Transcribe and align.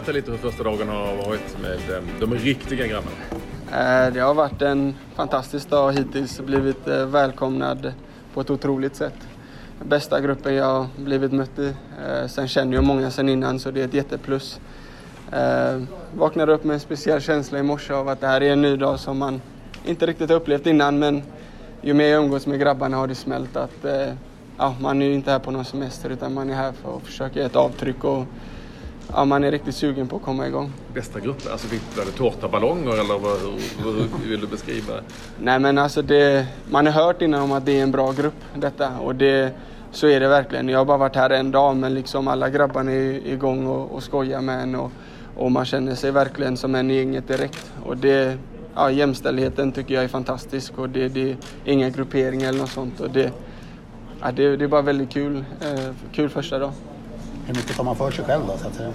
Berätta 0.00 0.12
lite 0.12 0.30
hur 0.30 0.38
första 0.38 0.62
dagen 0.62 0.88
har 0.88 1.16
varit 1.16 1.56
med 1.62 1.96
eh, 1.96 2.02
de 2.20 2.34
riktiga 2.34 2.86
grabbarna. 2.86 3.16
Eh, 3.72 4.12
det 4.12 4.20
har 4.20 4.34
varit 4.34 4.62
en 4.62 4.94
fantastisk 5.14 5.70
dag 5.70 5.92
hittills. 5.92 6.40
Blivit 6.40 6.88
eh, 6.88 7.06
välkomnad 7.06 7.92
på 8.34 8.40
ett 8.40 8.50
otroligt 8.50 8.96
sätt. 8.96 9.14
Bästa 9.84 10.20
gruppen 10.20 10.54
jag 10.54 10.86
blivit 10.96 11.32
mött 11.32 11.58
i. 11.58 11.74
Sen 12.28 12.48
känner 12.48 12.74
jag 12.74 12.84
många 12.84 13.10
sen 13.10 13.28
innan 13.28 13.58
så 13.58 13.70
det 13.70 13.80
är 13.80 13.84
ett 13.84 13.94
jätteplus. 13.94 14.60
Vaknade 16.14 16.52
upp 16.52 16.64
med 16.64 16.74
en 16.74 16.80
speciell 16.80 17.20
känsla 17.20 17.58
i 17.58 17.62
morse 17.62 17.92
av 17.92 18.08
att 18.08 18.20
det 18.20 18.26
här 18.26 18.40
är 18.40 18.52
en 18.52 18.62
ny 18.62 18.76
dag 18.76 19.00
som 19.00 19.18
man 19.18 19.40
inte 19.84 20.06
riktigt 20.06 20.30
har 20.30 20.36
upplevt 20.36 20.66
innan 20.66 20.98
men 20.98 21.22
ju 21.82 21.94
mer 21.94 22.08
jag 22.08 22.24
umgås 22.24 22.46
med 22.46 22.60
grabbarna 22.60 22.96
har 22.96 23.06
det 23.06 23.14
smält 23.14 23.56
att 23.56 23.84
ja, 24.58 24.74
man 24.80 25.02
är 25.02 25.06
ju 25.06 25.14
inte 25.14 25.30
här 25.30 25.38
på 25.38 25.50
någon 25.50 25.64
semester 25.64 26.10
utan 26.10 26.34
man 26.34 26.50
är 26.50 26.54
här 26.54 26.72
för 26.72 26.96
att 26.96 27.02
försöka 27.02 27.38
ge 27.38 27.44
ett 27.44 27.56
avtryck 27.56 28.04
och 28.04 28.24
ja, 29.14 29.24
man 29.24 29.44
är 29.44 29.50
riktigt 29.50 29.74
sugen 29.74 30.08
på 30.08 30.16
att 30.16 30.22
komma 30.22 30.46
igång. 30.46 30.72
Bästa 30.94 31.20
gruppen? 31.20 31.52
Alltså 31.52 31.68
var 31.96 32.04
det 32.04 32.10
tårta 32.10 32.48
ballonger 32.48 32.92
eller 32.92 33.18
vad, 33.18 33.38
hur, 33.84 34.22
hur 34.22 34.30
vill 34.30 34.40
du 34.40 34.46
beskriva 34.46 34.94
det? 34.94 35.02
Nej 35.40 35.58
men 35.58 35.78
alltså 35.78 36.02
det, 36.02 36.46
man 36.70 36.86
har 36.86 36.92
hört 36.92 37.22
innan 37.22 37.42
om 37.42 37.52
att 37.52 37.66
det 37.66 37.78
är 37.78 37.82
en 37.82 37.90
bra 37.90 38.12
grupp 38.12 38.34
detta 38.54 38.98
och 38.98 39.14
det, 39.14 39.52
så 39.92 40.06
är 40.06 40.20
det 40.20 40.28
verkligen. 40.28 40.68
Jag 40.68 40.78
har 40.78 40.84
bara 40.84 40.98
varit 40.98 41.16
här 41.16 41.30
en 41.30 41.50
dag 41.50 41.76
men 41.76 41.94
liksom 41.94 42.28
alla 42.28 42.50
grabbarna 42.50 42.92
är 42.92 43.26
igång 43.26 43.66
och, 43.66 43.92
och 43.92 44.02
skojar 44.02 44.40
med 44.40 44.62
en 44.62 44.74
och, 44.74 44.92
och 45.36 45.52
man 45.52 45.64
känner 45.64 45.94
sig 45.94 46.10
verkligen 46.10 46.56
som 46.56 46.74
en 46.74 46.90
i 46.90 46.94
gänget 46.94 47.28
direkt. 47.28 47.72
Och 47.84 47.96
det, 47.96 48.38
ja, 48.74 48.90
jämställdheten 48.90 49.72
tycker 49.72 49.94
jag 49.94 50.04
är 50.04 50.08
fantastisk 50.08 50.78
och 50.78 50.88
det, 50.88 51.08
det 51.08 51.30
är 51.30 51.36
inga 51.64 51.90
grupperingar 51.90 52.48
eller 52.48 52.58
något 52.58 52.70
sånt. 52.70 53.00
Och 53.00 53.10
det, 53.10 53.32
ja, 54.20 54.32
det, 54.32 54.56
det 54.56 54.64
är 54.64 54.68
bara 54.68 54.82
väldigt 54.82 55.10
kul, 55.10 55.44
eh, 55.60 55.94
kul 56.12 56.28
första 56.28 56.58
dag. 56.58 56.72
Hur 57.50 57.56
mycket 57.56 57.76
tar 57.76 57.84
man 57.84 57.96
för 57.96 58.10
sig 58.10 58.24
själv 58.24 58.42
då 58.46 58.58
så 58.58 58.66
att 58.68 58.74
säga? 58.74 58.92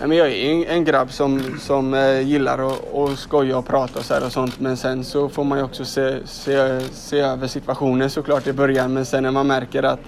Ja, 0.00 0.06
men 0.06 0.16
jag 0.16 0.28
är 0.28 0.50
en, 0.50 0.64
en 0.64 0.84
grabb 0.84 1.12
som, 1.12 1.58
som 1.60 1.94
eh, 1.94 2.20
gillar 2.20 2.72
att, 2.72 2.80
och 2.92 3.18
skoja 3.18 3.58
och 3.58 3.66
prata 3.66 3.98
och, 3.98 4.04
så 4.04 4.24
och 4.24 4.32
sånt 4.32 4.60
men 4.60 4.76
sen 4.76 5.04
så 5.04 5.28
får 5.28 5.44
man 5.44 5.58
ju 5.58 5.64
också 5.64 5.84
se, 5.84 6.26
se, 6.26 6.80
se 6.80 7.20
över 7.20 7.46
situationen 7.46 8.10
såklart 8.10 8.46
i 8.46 8.52
början 8.52 8.92
men 8.92 9.06
sen 9.06 9.22
när 9.22 9.30
man 9.30 9.46
märker 9.46 9.82
att 9.82 10.00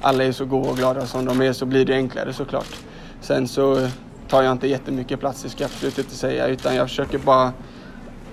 alla 0.00 0.24
är 0.24 0.32
så 0.32 0.44
goda 0.44 0.70
och 0.70 0.76
glada 0.76 1.06
som 1.06 1.24
de 1.24 1.42
är 1.42 1.52
så 1.52 1.66
blir 1.66 1.84
det 1.84 1.94
enklare 1.94 2.32
såklart. 2.32 2.76
Sen 3.20 3.48
så 3.48 3.88
tar 4.28 4.42
jag 4.42 4.52
inte 4.52 4.68
jättemycket 4.68 5.20
plats, 5.20 5.42
det 5.42 5.48
ska 5.48 5.62
jag 5.62 5.68
absolut 5.68 5.98
inte 5.98 6.14
säga 6.14 6.46
utan 6.46 6.76
jag 6.76 6.88
försöker 6.88 7.18
bara 7.18 7.52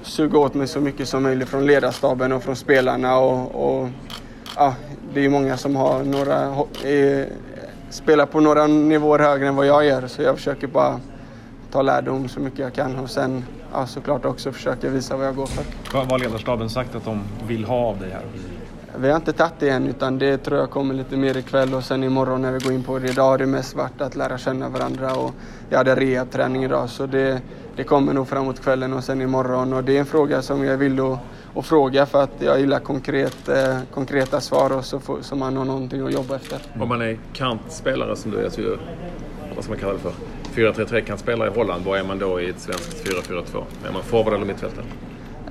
suga 0.02 0.40
åt 0.40 0.54
mig 0.54 0.68
så 0.68 0.80
mycket 0.80 1.10
som 1.10 1.24
möjligt 1.24 1.50
från 1.50 1.66
ledarstaben 1.66 2.32
och 2.32 2.44
från 2.44 2.56
spelarna 2.56 3.18
och, 3.18 3.70
och 3.70 3.90
ja, 4.56 4.76
det 5.14 5.20
är 5.20 5.24
ju 5.24 5.30
många 5.30 5.58
som 5.58 5.76
har 5.76 6.04
några, 6.04 6.46
eh, 6.84 7.26
spelar 7.90 8.26
på 8.26 8.40
några 8.40 8.68
nivåer 8.68 9.20
högre 9.20 9.48
än 9.48 9.56
vad 9.56 9.66
jag 9.66 9.86
gör 9.86 10.08
så 10.08 10.22
jag 10.22 10.36
försöker 10.36 10.68
bara 10.68 11.00
ta 11.72 11.82
lärdom 11.82 12.30
så 12.30 12.40
mycket 12.40 12.60
jag 12.60 12.74
kan 12.74 12.96
och 13.00 13.10
sen 13.10 13.46
ja, 13.74 13.88
såklart 13.88 14.26
också 14.26 14.52
försöka 14.52 14.90
visa 14.90 15.18
vad 15.18 15.28
jag 15.28 15.36
går 15.36 15.46
för. 15.46 15.64
Vad 15.94 16.12
har 16.12 16.20
ledarstaben 16.20 16.70
sagt 16.70 16.96
att 16.96 17.06
de 17.06 17.22
vill 17.48 17.66
ha 17.66 17.76
av 17.76 18.00
dig 18.00 18.12
här? 18.12 18.22
Vi 19.00 19.10
har 19.10 19.16
inte 19.16 19.34
tagit 19.34 19.54
det 19.60 19.70
än 19.70 19.88
utan 19.88 20.18
det 20.18 20.38
tror 20.38 20.60
jag 20.60 20.70
kommer 20.70 20.94
lite 20.94 21.18
mer 21.18 21.38
ikväll 21.38 21.74
och 21.74 21.84
sen 21.84 22.04
imorgon 22.04 22.42
när 22.42 22.52
vi 22.52 22.60
går 22.60 22.74
in 22.74 22.84
på 22.84 23.00
det. 23.00 23.10
Idag 23.10 23.24
har 23.24 23.38
det 23.38 23.46
mest 23.46 23.76
varit 23.76 24.02
att 24.02 24.16
lära 24.16 24.38
känna 24.38 24.70
varandra 24.70 25.16
och 25.16 25.32
jag 25.70 25.78
hade 25.78 25.96
rehabträning 25.96 26.64
idag 26.64 26.90
så 26.90 27.06
det, 27.06 27.42
det 27.76 27.84
kommer 27.84 28.14
nog 28.14 28.28
framåt 28.28 28.64
kvällen 28.64 28.94
och 28.94 29.04
sen 29.04 29.22
imorgon 29.22 29.74
och 29.74 29.84
det 29.84 29.96
är 29.96 30.00
en 30.00 30.06
fråga 30.06 30.42
som 30.42 30.64
jag 30.64 30.78
vill 30.78 31.00
att 31.00 31.20
och 31.58 31.66
fråga 31.66 32.06
för 32.06 32.24
att 32.24 32.32
jag 32.40 32.60
gillar 32.60 32.80
konkret, 32.80 33.50
eh, 33.50 33.80
konkreta 33.94 34.42
svar 34.42 34.78
och 34.78 34.86
så, 34.86 35.00
får, 35.00 35.22
så 35.22 35.36
man 35.36 35.58
har 35.58 35.66
någonting 35.66 36.06
att 36.06 36.14
jobba 36.14 36.36
efter. 36.36 36.60
Om 36.80 36.90
man 36.90 37.02
är 37.02 37.18
kantspelare 37.34 38.16
som 38.16 38.32
du 38.32 38.40
är, 38.40 38.44
alltså, 38.44 38.62
vad 39.56 39.64
ska 39.64 39.74
man 39.74 39.80
kalla 39.80 39.94
det 39.94 40.00
för? 40.00 40.14
4-3-3 40.56 41.02
kantspelare 41.02 41.50
i 41.50 41.54
Holland, 41.54 41.86
vad 41.86 42.00
är 42.00 42.04
man 42.04 42.20
då 42.20 42.42
i 42.42 42.50
ett 42.50 42.60
svenskt 42.60 43.08
4-4-2? 43.08 43.64
Är 43.88 43.94
man 43.94 44.04
forward 44.04 44.34
eller 44.34 44.46
mittfältare? 44.46 44.86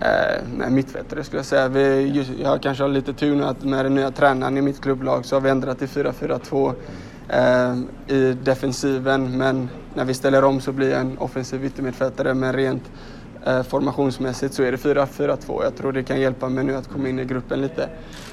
Eh, 0.00 0.42
nej, 0.56 0.70
mittfältare 0.70 1.24
skulle 1.24 1.38
jag 1.38 1.46
säga. 1.46 1.68
Vi, 1.68 2.00
just, 2.00 2.30
jag 2.42 2.62
kanske 2.62 2.84
har 2.84 2.88
lite 2.88 3.12
tur 3.12 3.36
nu 3.36 3.44
att 3.44 3.64
med 3.64 3.84
den 3.84 3.94
nya 3.94 4.10
tränaren 4.10 4.56
i 4.56 4.62
mitt 4.62 4.80
klubblag 4.80 5.24
så 5.24 5.36
har 5.36 5.40
vi 5.40 5.50
ändrat 5.50 5.78
till 5.78 5.88
4-4-2 5.88 6.74
eh, 7.28 8.16
i 8.16 8.32
defensiven. 8.32 9.38
Men 9.38 9.68
när 9.94 10.04
vi 10.04 10.14
ställer 10.14 10.44
om 10.44 10.60
så 10.60 10.72
blir 10.72 10.90
jag 10.90 11.00
en 11.00 11.18
offensiv 11.18 11.64
yttermittfältare. 11.64 12.34
Men 12.34 12.52
rent 12.52 12.90
formationsmässigt 13.68 14.54
så 14.54 14.62
är 14.62 14.72
det 14.72 14.76
4-4-2. 14.76 15.64
Jag 15.64 15.76
tror 15.76 15.92
det 15.92 16.02
kan 16.02 16.20
hjälpa 16.20 16.48
mig 16.48 16.64
nu 16.64 16.74
att 16.76 16.88
komma 16.88 17.08
in 17.08 17.18
i 17.18 17.24
gruppen 17.24 17.60
lite. 17.60 17.88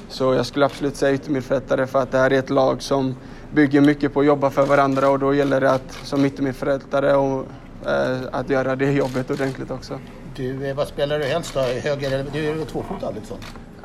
Så 0.08 0.34
jag 0.34 0.46
skulle 0.46 0.64
absolut 0.64 0.96
säga 0.96 1.14
yttermittfältare 1.14 1.86
för 1.86 2.02
att 2.02 2.12
det 2.12 2.18
här 2.18 2.32
är 2.32 2.38
ett 2.38 2.50
lag 2.50 2.82
som 2.82 3.14
bygger 3.52 3.80
mycket 3.80 4.14
på 4.14 4.20
att 4.20 4.26
jobba 4.26 4.50
för 4.50 4.66
varandra 4.66 5.08
och 5.08 5.18
då 5.18 5.34
gäller 5.34 5.60
det 5.60 5.70
att 5.70 5.92
som 6.02 6.24
yttermittfältare 6.24 7.14
och, 7.14 7.46
eh, 7.86 8.20
att 8.32 8.50
göra 8.50 8.76
det 8.76 8.92
jobbet 8.92 9.30
ordentligt 9.30 9.70
också. 9.70 9.98
Du, 10.36 10.66
eh, 10.66 10.76
vad 10.76 10.88
spelar 10.88 11.18
du 11.18 11.24
helst 11.24 11.54
då? 11.54 11.60
Höger 11.60 12.12
eller 12.12 12.30
du 12.32 12.48
är 12.48 12.64
tvåfotad 12.64 13.10
liksom? 13.10 13.36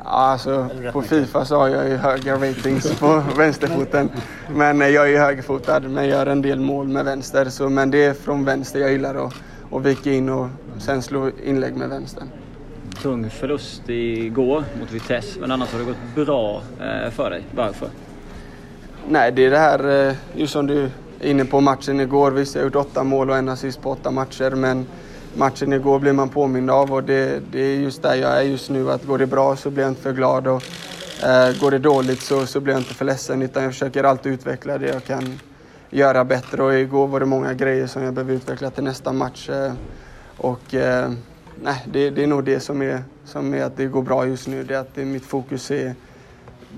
alltså, 0.04 0.68
på 0.92 1.02
Fifa 1.02 1.44
så 1.44 1.56
har 1.56 1.68
jag 1.68 1.88
ju 1.88 1.96
höga 1.96 2.34
ratings 2.34 2.98
på 2.98 3.22
vänsterfoten. 3.36 4.10
Men 4.48 4.80
jag 4.80 5.12
är 5.12 5.18
högerfotad 5.18 5.80
men 5.80 6.08
gör 6.08 6.26
en 6.26 6.42
del 6.42 6.60
mål 6.60 6.88
med 6.88 7.04
vänster. 7.04 7.44
Så, 7.44 7.68
men 7.68 7.90
det 7.90 8.04
är 8.04 8.14
från 8.14 8.44
vänster 8.44 8.80
jag 8.80 8.92
gillar 8.92 9.26
att, 9.26 9.34
att 9.72 9.82
vika 9.82 10.12
in 10.12 10.28
och 10.28 10.48
sen 10.78 11.02
slå 11.02 11.30
inlägg 11.44 11.76
med 11.76 11.88
vänstern. 11.88 12.28
Tung 13.02 13.30
förlust 13.30 13.82
igår 13.88 14.64
mot 14.80 14.92
Vitesse, 14.92 15.40
men 15.40 15.50
annars 15.50 15.72
har 15.72 15.78
det 15.78 15.84
gått 15.84 16.26
bra 16.26 16.62
eh, 16.80 17.10
för 17.10 17.30
dig. 17.30 17.42
Varför? 17.54 17.88
Nej, 19.08 19.32
det 19.32 19.46
är 19.46 19.50
det 19.50 19.58
här, 19.58 20.08
eh, 20.08 20.14
just 20.34 20.52
som 20.52 20.66
du 20.66 20.90
är 21.20 21.30
inne 21.30 21.44
på 21.44 21.60
matchen 21.60 22.00
igår. 22.00 22.30
Visst, 22.30 22.54
jag 22.54 22.62
har 22.62 22.64
gjort 22.64 22.76
åtta 22.76 23.04
mål 23.04 23.30
och 23.30 23.36
en 23.36 23.48
assist 23.48 23.82
på 23.82 23.90
åtta 23.90 24.10
matcher, 24.10 24.50
men 24.50 24.86
matchen 25.34 25.72
igår 25.72 25.98
blir 25.98 26.12
man 26.12 26.28
påmind 26.28 26.70
av 26.70 26.92
och 26.92 27.04
det, 27.04 27.40
det 27.52 27.60
är 27.60 27.76
just 27.76 28.02
där 28.02 28.14
jag 28.14 28.38
är 28.38 28.42
just 28.42 28.70
nu. 28.70 28.90
Att 28.90 29.04
går 29.04 29.18
det 29.18 29.26
bra 29.26 29.56
så 29.56 29.70
blir 29.70 29.82
jag 29.82 29.90
inte 29.90 30.02
för 30.02 30.12
glad 30.12 30.46
och 30.46 30.62
eh, 31.22 31.60
går 31.60 31.70
det 31.70 31.78
dåligt 31.78 32.20
så, 32.20 32.46
så 32.46 32.60
blir 32.60 32.74
jag 32.74 32.80
inte 32.80 32.94
för 32.94 33.04
ledsen 33.04 33.42
utan 33.42 33.62
jag 33.62 33.72
försöker 33.72 34.04
alltid 34.04 34.32
utveckla 34.32 34.78
det 34.78 34.88
jag 34.88 35.04
kan 35.04 35.38
göra 35.90 36.24
bättre 36.24 36.62
och 36.62 36.74
igår 36.74 37.06
var 37.06 37.20
det 37.20 37.26
många 37.26 37.54
grejer 37.54 37.86
som 37.86 38.02
jag 38.02 38.14
behöver 38.14 38.34
utveckla 38.34 38.70
till 38.70 38.84
nästa 38.84 39.12
match. 39.12 39.48
Eh, 39.48 39.72
och 40.36 40.74
eh, 40.74 41.12
nej, 41.62 41.86
det, 41.92 42.10
det, 42.10 42.22
är 42.22 42.26
nog 42.26 42.44
det 42.44 42.60
som 42.60 42.82
är, 42.82 43.02
som 43.24 43.54
är 43.54 43.64
att 43.64 43.76
det 43.76 43.86
går 43.86 44.02
bra 44.02 44.26
just 44.26 44.48
nu. 44.48 44.64
Det 44.64 44.74
är 44.74 44.78
att 44.78 44.94
det, 44.94 45.04
mitt 45.04 45.24
fokus 45.24 45.70
är, 45.70 45.94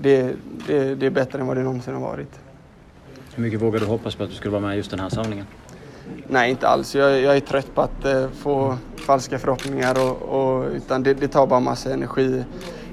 det, 0.01 0.33
det, 0.67 0.95
det 0.95 1.05
är 1.05 1.09
bättre 1.09 1.39
än 1.39 1.47
vad 1.47 1.57
det 1.57 1.63
någonsin 1.63 1.93
har 1.93 2.01
varit. 2.01 2.39
Hur 3.35 3.43
mycket 3.43 3.61
vågar 3.61 3.79
du 3.79 3.85
hoppas 3.85 4.15
på 4.15 4.23
att 4.23 4.29
du 4.29 4.35
skulle 4.35 4.51
vara 4.51 4.61
med 4.61 4.73
i 4.73 4.77
just 4.77 4.91
den 4.91 4.99
här 4.99 5.09
samlingen? 5.09 5.45
Nej, 6.27 6.49
inte 6.51 6.67
alls. 6.67 6.95
Jag, 6.95 7.21
jag 7.21 7.35
är 7.35 7.39
trött 7.39 7.75
på 7.75 7.81
att 7.81 8.05
eh, 8.05 8.29
få 8.29 8.77
falska 8.95 9.39
förhoppningar 9.39 9.97
och, 9.99 10.21
och 10.21 10.71
utan 10.71 11.03
det, 11.03 11.13
det, 11.13 11.27
tar 11.27 11.47
bara 11.47 11.59
massa 11.59 11.93
energi. 11.93 12.43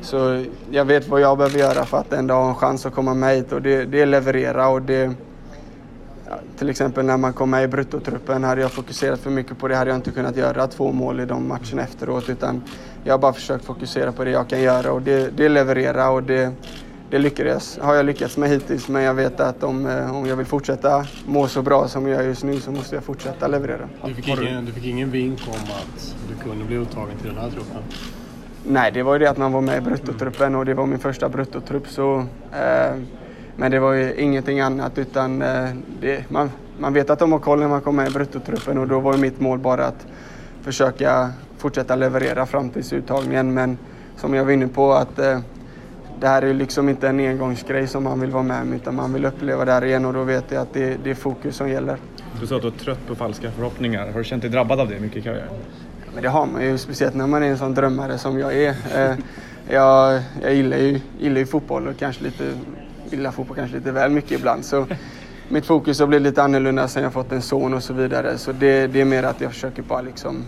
Så 0.03 0.45
jag 0.71 0.85
vet 0.85 1.09
vad 1.09 1.21
jag 1.21 1.39
behöver 1.39 1.59
göra 1.59 1.85
för 1.85 1.99
att 1.99 2.13
en 2.13 2.27
dag 2.27 2.43
ha 2.43 2.49
en 2.49 2.55
chans 2.55 2.87
att 2.87 2.95
komma 2.95 3.15
med 3.15 3.37
hit 3.37 3.53
och 3.53 3.63
det, 3.63 3.85
det 3.85 4.01
är 4.01 4.07
leverera 4.07 4.69
och 4.69 4.83
det, 4.83 5.15
till 6.59 6.71
exempel 6.71 7.05
när 7.05 7.17
man 7.17 7.33
kom 7.33 7.51
med 7.51 7.65
i 7.65 7.69
bruttotruppen 7.69 8.45
hade 8.45 8.61
jag 8.61 8.73
fokuserat 8.73 9.21
för 9.21 9.31
mycket 9.31 9.59
på 9.59 9.69
det 9.69 9.77
hade 9.77 9.91
jag 9.91 9.99
inte 9.99 10.11
kunnat 10.11 10.37
göra 10.37 10.67
två 10.67 10.93
mål 10.93 11.21
i 11.21 11.27
de 11.27 11.49
matcherna 11.49 11.83
efteråt 11.83 12.29
utan 12.29 12.63
jag 13.05 13.13
har 13.13 13.19
bara 13.19 13.33
försökt 13.33 13.65
fokusera 13.65 14.13
på 14.13 14.25
det 14.25 14.31
jag 14.31 14.49
kan 14.49 14.61
göra 14.61 14.93
och 14.93 15.03
det, 15.03 15.37
det 15.37 15.49
leverera 15.49 16.11
och 16.11 16.23
det, 16.23 16.53
det 17.11 17.19
lyckades, 17.19 17.79
har 17.79 17.95
jag 17.95 18.07
lyckats 18.07 18.37
med 18.37 18.49
hittills 18.49 18.89
men 18.89 19.03
jag 19.03 19.15
vet 19.15 19.41
att 19.41 19.63
om, 19.63 19.87
eh, 19.87 20.17
om 20.17 20.27
jag 20.27 20.37
vill 20.37 20.47
fortsätta 20.47 21.07
må 21.27 21.49
så 21.49 21.63
bra 21.63 21.89
som 21.89 22.07
jag 22.07 22.23
gör 22.23 22.29
just 22.29 22.45
nu 22.45 22.61
så 22.61 22.71
måste 22.71 22.95
jag 22.95 23.05
fortsätta 23.05 23.49
leverera. 23.49 23.89
Du 24.07 24.15
fick 24.15 24.29
ingen, 24.29 24.65
du 24.65 24.73
fick 24.73 24.85
ingen 24.85 25.11
vink 25.11 25.41
om 25.47 25.55
att 25.55 26.17
du 26.29 26.49
kunde 26.49 26.65
bli 26.65 26.77
uttagen 26.77 27.19
till 27.19 27.29
den 27.29 27.39
här 27.39 27.51
truppen? 27.51 27.83
Nej, 28.65 28.93
det 28.93 29.03
var 29.03 29.13
ju 29.13 29.19
det 29.19 29.31
att 29.31 29.39
man 29.39 29.53
var 29.53 29.61
med 29.61 29.79
i 29.79 29.81
bruttotruppen 29.81 30.55
och 30.55 30.65
det 30.65 30.75
var 30.75 30.87
min 30.87 30.99
första 30.99 31.29
bruttotrupp 31.29 31.89
så 31.89 32.27
eh, 32.53 32.95
men 33.61 33.71
det 33.71 33.81
var 33.81 33.93
ju 33.93 34.15
ingenting 34.15 34.61
annat 34.61 34.99
utan 34.99 35.43
eh, 35.43 35.69
det, 36.01 36.31
man, 36.31 36.51
man 36.79 36.93
vet 36.93 37.11
att 37.11 37.19
de 37.19 37.33
har 37.33 37.39
koll 37.39 37.61
när 37.61 37.69
man 37.69 37.81
kommer 37.81 38.03
med 38.03 38.11
i 38.11 38.15
bruttotruppen 38.15 38.79
och 38.79 38.89
då 38.89 39.01
var 39.01 39.17
mitt 39.17 39.41
mål 39.41 39.59
bara 39.59 39.87
att 39.87 40.07
försöka 40.63 41.31
fortsätta 41.59 41.97
leverera 41.97 42.47
fram 42.47 42.71
till 42.71 42.95
uttagningen. 42.95 43.55
Men 43.55 43.79
som 44.17 44.35
jag 44.35 44.45
var 44.45 44.53
inne 44.53 44.69
på 44.69 44.93
att 44.93 45.19
eh, 45.19 45.41
det 46.21 46.29
här 46.29 46.43
är 46.43 46.55
liksom 46.55 46.89
inte 46.89 47.09
en 47.09 47.21
engångsgrej 47.21 47.87
som 47.87 48.05
man 48.05 48.21
vill 48.21 48.31
vara 48.31 48.43
med 48.43 48.63
om 48.63 48.73
utan 48.73 48.95
man 48.95 49.13
vill 49.13 49.25
uppleva 49.25 49.65
det 49.65 49.73
här 49.73 49.85
igen 49.85 50.05
och 50.05 50.13
då 50.13 50.25
vet 50.25 50.45
jag 50.53 50.63
att 50.63 50.75
det, 50.75 50.97
det 51.05 51.11
är 51.11 51.15
fokus 51.15 51.57
som 51.57 51.69
gäller. 51.69 51.97
Du 52.41 52.47
sa 52.47 52.57
att 52.57 52.63
du 52.63 52.69
är 52.69 52.73
trött 52.73 53.07
på 53.07 53.15
falska 53.15 53.51
förhoppningar. 53.51 54.07
Har 54.07 54.19
du 54.19 54.25
känt 54.25 54.43
dig 54.43 54.51
drabbad 54.51 54.81
av 54.81 54.89
det 54.89 55.01
mycket 55.01 55.17
i 55.17 55.23
karriären? 55.23 55.53
Men 56.15 56.23
det 56.23 56.29
har 56.29 56.47
man 56.47 56.63
ju, 56.63 56.79
speciellt 56.79 57.15
när 57.15 57.27
man 57.27 57.43
är 57.43 57.47
en 57.47 57.59
sån 57.59 57.75
drömmare 57.75 58.19
som 58.19 58.39
jag 58.39 58.57
är. 58.57 58.75
Eh, 58.95 59.17
jag, 59.69 60.21
jag 60.43 60.55
gillar, 60.55 60.77
ju, 60.77 61.01
gillar 61.19 61.39
ju 61.39 61.47
fotboll 61.47 61.89
och 61.89 61.99
kanske 61.99 62.25
lite 62.25 62.45
gillar 63.11 63.31
fotboll 63.31 63.57
kanske 63.57 63.77
lite 63.77 63.93
väl 63.93 64.11
mycket 64.11 64.33
ibland. 64.33 64.65
Så 64.65 64.87
mitt 65.49 65.67
fokus 65.67 66.01
har 66.01 66.07
blivit 66.07 66.27
lite 66.27 66.43
annorlunda 66.43 66.89
sen 66.89 67.03
jag 67.03 67.13
fått 67.13 67.33
en 67.33 67.43
son 67.43 67.75
och 67.75 67.83
så 67.83 67.93
vidare. 67.93 68.39
Så 68.39 68.53
det, 68.53 68.87
det 68.87 69.01
är 69.01 69.05
mer 69.05 69.23
att 69.23 69.41
jag 69.41 69.53
försöker 69.53 69.83
bara 69.83 70.01
liksom 70.01 70.45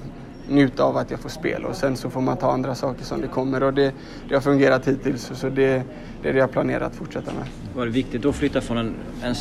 njuta 0.49 0.85
av 0.85 0.97
att 0.97 1.11
jag 1.11 1.20
får 1.20 1.29
spela 1.29 1.69
och 1.69 1.76
sen 1.76 1.97
så 1.97 2.11
får 2.11 2.20
man 2.20 2.37
ta 2.37 2.53
andra 2.53 2.75
saker 2.75 3.05
som 3.05 3.20
det 3.20 3.26
kommer 3.26 3.62
och 3.62 3.75
det, 3.75 3.93
det 4.29 4.35
har 4.35 4.41
fungerat 4.41 4.88
hittills 4.88 5.31
så 5.35 5.49
det, 5.49 5.82
det 6.23 6.29
är 6.29 6.32
det 6.32 6.38
jag 6.38 6.50
planerar 6.50 6.87
att 6.87 6.94
fortsätta 6.94 7.32
med. 7.32 7.44
Var 7.76 7.87
det 7.87 7.93
viktigt 7.93 8.25
att 8.25 8.35
flytta 8.35 8.61
från 8.61 8.79
en, 8.79 8.94
en 9.23 9.35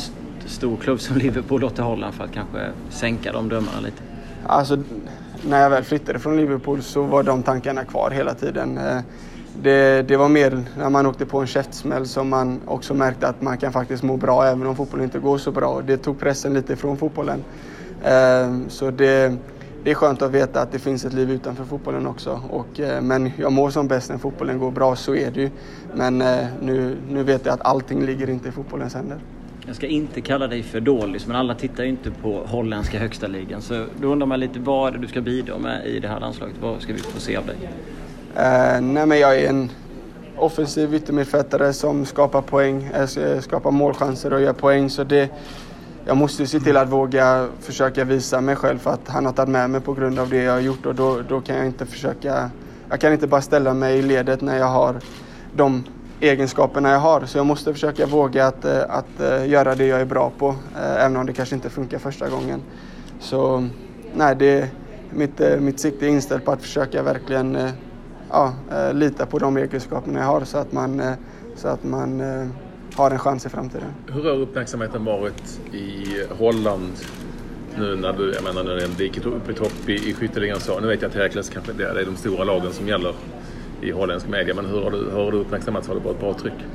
stor 0.46 0.76
klubb 0.76 1.00
som 1.00 1.16
Liverpool 1.16 1.70
till 1.70 1.84
Holland 1.84 2.14
för 2.14 2.24
att 2.24 2.32
kanske 2.32 2.70
sänka 2.90 3.32
de 3.32 3.48
drömmarna 3.48 3.80
lite? 3.80 4.02
Alltså, 4.46 4.78
när 5.42 5.62
jag 5.62 5.70
väl 5.70 5.84
flyttade 5.84 6.18
från 6.18 6.36
Liverpool 6.36 6.82
så 6.82 7.02
var 7.02 7.22
de 7.22 7.42
tankarna 7.42 7.84
kvar 7.84 8.10
hela 8.10 8.34
tiden. 8.34 8.78
Det, 9.60 10.08
det 10.08 10.16
var 10.16 10.28
mer 10.28 10.64
när 10.78 10.90
man 10.90 11.06
åkte 11.06 11.26
på 11.26 11.38
en 11.38 11.46
käftsmäll 11.46 12.06
som 12.06 12.28
man 12.28 12.60
också 12.66 12.94
märkte 12.94 13.28
att 13.28 13.42
man 13.42 13.58
kan 13.58 13.72
faktiskt 13.72 14.02
må 14.02 14.16
bra 14.16 14.44
även 14.44 14.66
om 14.66 14.76
fotbollen 14.76 15.04
inte 15.04 15.18
går 15.18 15.38
så 15.38 15.50
bra. 15.50 15.82
Det 15.86 15.96
tog 15.96 16.20
pressen 16.20 16.54
lite 16.54 16.76
från 16.76 16.96
fotbollen. 16.96 17.44
Eh, 18.04 18.68
så 18.68 18.90
det, 18.90 19.36
det 19.84 19.90
är 19.90 19.94
skönt 19.94 20.22
att 20.22 20.30
veta 20.30 20.60
att 20.60 20.72
det 20.72 20.78
finns 20.78 21.04
ett 21.04 21.12
liv 21.12 21.30
utanför 21.30 21.64
fotbollen 21.64 22.06
också. 22.06 22.40
Och, 22.50 22.80
eh, 22.80 23.02
men 23.02 23.30
jag 23.36 23.52
mår 23.52 23.70
som 23.70 23.88
bäst 23.88 24.10
när 24.10 24.18
fotbollen 24.18 24.58
går 24.58 24.70
bra, 24.70 24.96
så 24.96 25.14
är 25.14 25.30
det 25.30 25.40
ju. 25.40 25.50
Men 25.94 26.22
eh, 26.22 26.46
nu, 26.62 26.96
nu 27.08 27.22
vet 27.22 27.46
jag 27.46 27.54
att 27.54 27.62
allting 27.62 28.06
ligger 28.06 28.30
inte 28.30 28.48
i 28.48 28.52
fotbollens 28.52 28.94
händer. 28.94 29.18
Jag 29.66 29.76
ska 29.76 29.86
inte 29.86 30.20
kalla 30.20 30.46
dig 30.46 30.62
för 30.62 30.80
dålig, 30.80 31.22
men 31.26 31.36
alla 31.36 31.54
tittar 31.54 31.84
ju 31.84 31.90
inte 31.90 32.10
på 32.10 32.42
holländska 32.46 32.98
högsta 32.98 33.26
ligan. 33.26 33.62
Så 33.62 33.84
då 34.00 34.08
undrar 34.08 34.26
man 34.26 34.40
lite 34.40 34.60
vad 34.60 34.88
är 34.88 34.92
det 34.92 34.98
du 34.98 35.08
ska 35.08 35.20
bidra 35.20 35.58
med 35.58 35.86
i 35.86 36.00
det 36.00 36.08
här 36.08 36.20
landslaget? 36.20 36.56
Vad 36.60 36.82
ska 36.82 36.92
vi 36.92 36.98
få 36.98 37.20
se 37.20 37.36
av 37.36 37.46
dig? 37.46 37.56
Eh, 38.36 38.80
nej 38.80 39.06
men 39.06 39.18
jag 39.18 39.38
är 39.38 39.48
en 39.48 39.70
offensiv 40.36 40.94
yttermittfältare 40.94 41.72
som 41.72 42.06
skapar 42.06 42.42
poäng, 42.42 42.90
eh, 42.94 43.24
eh, 43.24 43.40
skapar 43.40 43.70
målchanser 43.70 44.32
och 44.32 44.40
gör 44.40 44.52
poäng. 44.52 44.90
Så 44.90 45.04
det, 45.04 45.30
jag 46.04 46.16
måste 46.16 46.46
se 46.46 46.60
till 46.60 46.76
att 46.76 46.88
våga 46.88 47.48
försöka 47.60 48.04
visa 48.04 48.40
mig 48.40 48.56
själv 48.56 48.78
för 48.78 48.90
att 48.90 49.08
han 49.08 49.26
har 49.26 49.32
tagit 49.32 49.48
med 49.48 49.70
mig 49.70 49.80
på 49.80 49.92
grund 49.92 50.18
av 50.18 50.28
det 50.28 50.42
jag 50.42 50.52
har 50.52 50.60
gjort 50.60 50.86
och 50.86 50.94
då, 50.94 51.20
då 51.28 51.40
kan 51.40 51.56
jag 51.56 51.66
inte 51.66 51.86
försöka... 51.86 52.50
Jag 52.88 53.00
kan 53.00 53.12
inte 53.12 53.26
bara 53.26 53.40
ställa 53.40 53.74
mig 53.74 53.98
i 53.98 54.02
ledet 54.02 54.40
när 54.40 54.58
jag 54.58 54.66
har 54.66 54.96
de 55.56 55.84
egenskaperna 56.20 56.90
jag 56.90 56.98
har. 56.98 57.26
Så 57.26 57.38
jag 57.38 57.46
måste 57.46 57.72
försöka 57.72 58.06
våga 58.06 58.46
att, 58.46 58.64
att 58.64 59.46
göra 59.46 59.74
det 59.74 59.86
jag 59.86 60.00
är 60.00 60.04
bra 60.04 60.32
på, 60.38 60.54
även 60.98 61.16
om 61.16 61.26
det 61.26 61.32
kanske 61.32 61.54
inte 61.54 61.70
funkar 61.70 61.98
första 61.98 62.28
gången. 62.28 62.60
Så 63.20 63.68
nej, 64.14 64.36
det, 64.36 64.68
mitt, 65.10 65.40
mitt 65.58 65.80
sikte 65.80 66.06
är 66.06 66.10
inställt 66.10 66.44
på 66.44 66.52
att 66.52 66.62
försöka 66.62 67.02
verkligen 67.02 67.72
ja, 68.32 68.54
eh, 68.70 68.94
lita 68.94 69.26
på 69.26 69.38
de 69.38 69.56
egenskaperna 69.56 70.18
jag 70.18 70.26
har 70.26 70.44
så 70.44 70.58
att 70.58 70.72
man, 70.72 71.00
eh, 71.00 71.12
så 71.56 71.68
att 71.68 71.84
man 71.84 72.20
eh, 72.20 72.48
har 72.94 73.10
en 73.10 73.18
chans 73.18 73.46
i 73.46 73.48
framtiden. 73.48 73.88
Hur 74.06 74.22
har 74.22 74.30
uppmärksamheten 74.30 75.04
varit 75.04 75.60
i 75.72 76.06
Holland 76.38 76.92
nu 77.78 77.96
när 77.96 78.12
du, 78.12 78.32
jag 78.32 78.44
menar 78.44 78.64
när 78.64 78.74
det 78.74 78.86
diket 78.86 79.26
upp 79.26 79.50
i 79.50 79.54
topp 79.54 79.88
i, 79.88 80.10
i 80.10 80.14
skytteligan 80.14 80.60
så. 80.60 80.80
Nu 80.80 80.86
vet 80.86 81.02
jag 81.02 81.08
att 81.08 81.14
Herakles 81.14 81.48
kanske 81.48 81.72
det 81.72 81.84
är 81.84 82.04
de 82.04 82.16
stora 82.16 82.44
lagen 82.44 82.72
som 82.72 82.88
gäller 82.88 83.14
i 83.80 83.90
holländsk 83.90 84.28
media. 84.28 84.54
Men 84.54 84.66
hur 84.66 84.82
har 84.82 84.90
du, 84.90 84.98
hur 84.98 85.24
har 85.24 85.32
du 85.32 85.38
uppmärksammats? 85.38 85.88
Har 85.88 85.94
det 85.94 86.00
varit 86.00 86.20
bra 86.20 86.34
tryck? 86.34 86.66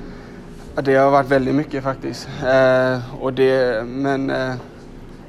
Det 0.76 0.96
har 0.96 1.12
varit 1.12 1.32
väldigt 1.32 1.56
mycket 1.56 1.84
faktiskt. 1.84 2.30
Eh, 2.46 3.22
och 3.22 3.34
det, 3.34 3.86
men 3.86 4.30
eh, 4.30 4.54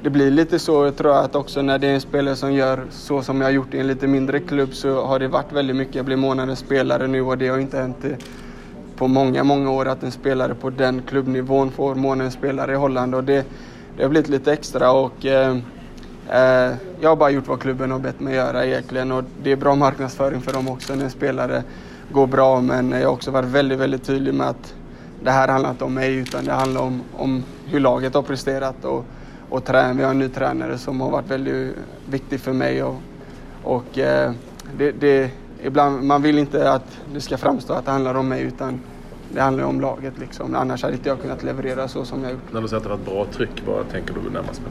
det 0.03 0.09
blir 0.09 0.31
lite 0.31 0.59
så 0.59 0.91
tror 0.91 1.13
jag 1.13 1.23
att 1.23 1.35
också 1.35 1.61
när 1.61 1.77
det 1.79 1.87
är 1.87 1.93
en 1.93 2.01
spelare 2.01 2.35
som 2.35 2.53
gör 2.53 2.85
så 2.89 3.21
som 3.21 3.41
jag 3.41 3.47
har 3.47 3.51
gjort 3.51 3.73
i 3.73 3.79
en 3.79 3.87
lite 3.87 4.07
mindre 4.07 4.39
klubb 4.39 4.73
så 4.73 5.05
har 5.05 5.19
det 5.19 5.27
varit 5.27 5.51
väldigt 5.51 5.75
mycket. 5.75 5.95
Jag 5.95 6.05
blir 6.05 6.17
månadens 6.17 6.59
spelare 6.59 7.07
nu 7.07 7.21
och 7.21 7.37
det 7.37 7.47
har 7.47 7.57
inte 7.57 7.77
hänt 7.77 8.05
på 8.95 9.07
många, 9.07 9.43
många 9.43 9.71
år 9.71 9.87
att 9.87 10.03
en 10.03 10.11
spelare 10.11 10.55
på 10.55 10.69
den 10.69 11.01
klubbnivån 11.01 11.71
får 11.71 11.95
månadens 11.95 12.33
spelare 12.33 12.71
i 12.71 12.75
Holland. 12.75 13.15
Och 13.15 13.23
det, 13.23 13.45
det 13.97 14.03
har 14.03 14.09
blivit 14.09 14.29
lite 14.29 14.53
extra 14.53 14.91
och 14.91 15.25
eh, 15.25 15.57
eh, 16.29 16.73
jag 16.99 17.09
har 17.09 17.15
bara 17.15 17.29
gjort 17.29 17.47
vad 17.47 17.59
klubben 17.59 17.91
har 17.91 17.99
bett 17.99 18.19
mig 18.19 18.35
göra 18.35 18.65
egentligen. 18.65 19.11
Och 19.11 19.23
det 19.43 19.51
är 19.51 19.55
bra 19.55 19.75
marknadsföring 19.75 20.41
för 20.41 20.53
dem 20.53 20.69
också 20.69 20.95
när 20.95 21.03
en 21.03 21.09
spelare 21.09 21.63
går 22.11 22.27
bra. 22.27 22.61
Men 22.61 22.91
jag 22.91 23.07
har 23.07 23.13
också 23.13 23.31
varit 23.31 23.49
väldigt, 23.49 23.79
väldigt 23.79 24.03
tydlig 24.03 24.33
med 24.33 24.47
att 24.47 24.73
det 25.23 25.31
här 25.31 25.47
handlar 25.47 25.69
inte 25.69 25.83
om 25.83 25.93
mig 25.93 26.15
utan 26.15 26.45
det 26.45 26.51
handlar 26.51 26.81
om, 26.81 27.01
om 27.17 27.43
hur 27.65 27.79
laget 27.79 28.13
har 28.13 28.21
presterat. 28.21 28.85
Och 28.85 29.05
och 29.49 29.65
trän, 29.65 29.97
vi 29.97 30.03
har 30.03 30.11
en 30.11 30.19
ny 30.19 30.29
tränare 30.29 30.77
som 30.77 31.01
har 31.01 31.09
varit 31.09 31.31
väldigt 31.31 31.75
viktig 32.09 32.39
för 32.39 32.53
mig. 32.53 32.83
Och, 32.83 32.95
och 33.63 33.97
eh, 33.97 34.31
det, 34.77 34.91
det, 34.91 35.31
ibland, 35.63 36.03
man 36.03 36.21
vill 36.21 36.37
inte 36.37 36.71
att 36.71 36.97
det 37.13 37.21
ska 37.21 37.37
framstå 37.37 37.73
att 37.73 37.85
det 37.85 37.91
handlar 37.91 38.15
om 38.15 38.27
mig 38.27 38.43
utan 38.43 38.79
det 39.33 39.41
handlar 39.41 39.63
om 39.63 39.81
laget. 39.81 40.13
Liksom. 40.19 40.55
Annars 40.55 40.83
hade 40.83 40.93
inte 40.93 41.09
jag 41.09 41.21
kunnat 41.21 41.43
leverera 41.43 41.87
så 41.87 42.05
som 42.05 42.23
jag 42.23 42.31
gjort. 42.31 42.53
När 42.53 42.61
du 42.61 42.67
säger 42.67 42.77
att 42.77 42.83
det 42.83 42.89
var 42.89 42.97
ett 42.97 43.05
bra 43.05 43.25
tryck, 43.25 43.63
vad 43.67 43.89
tänker 43.89 44.13
du 44.13 44.29
närmast 44.29 44.59
på? 44.59 44.69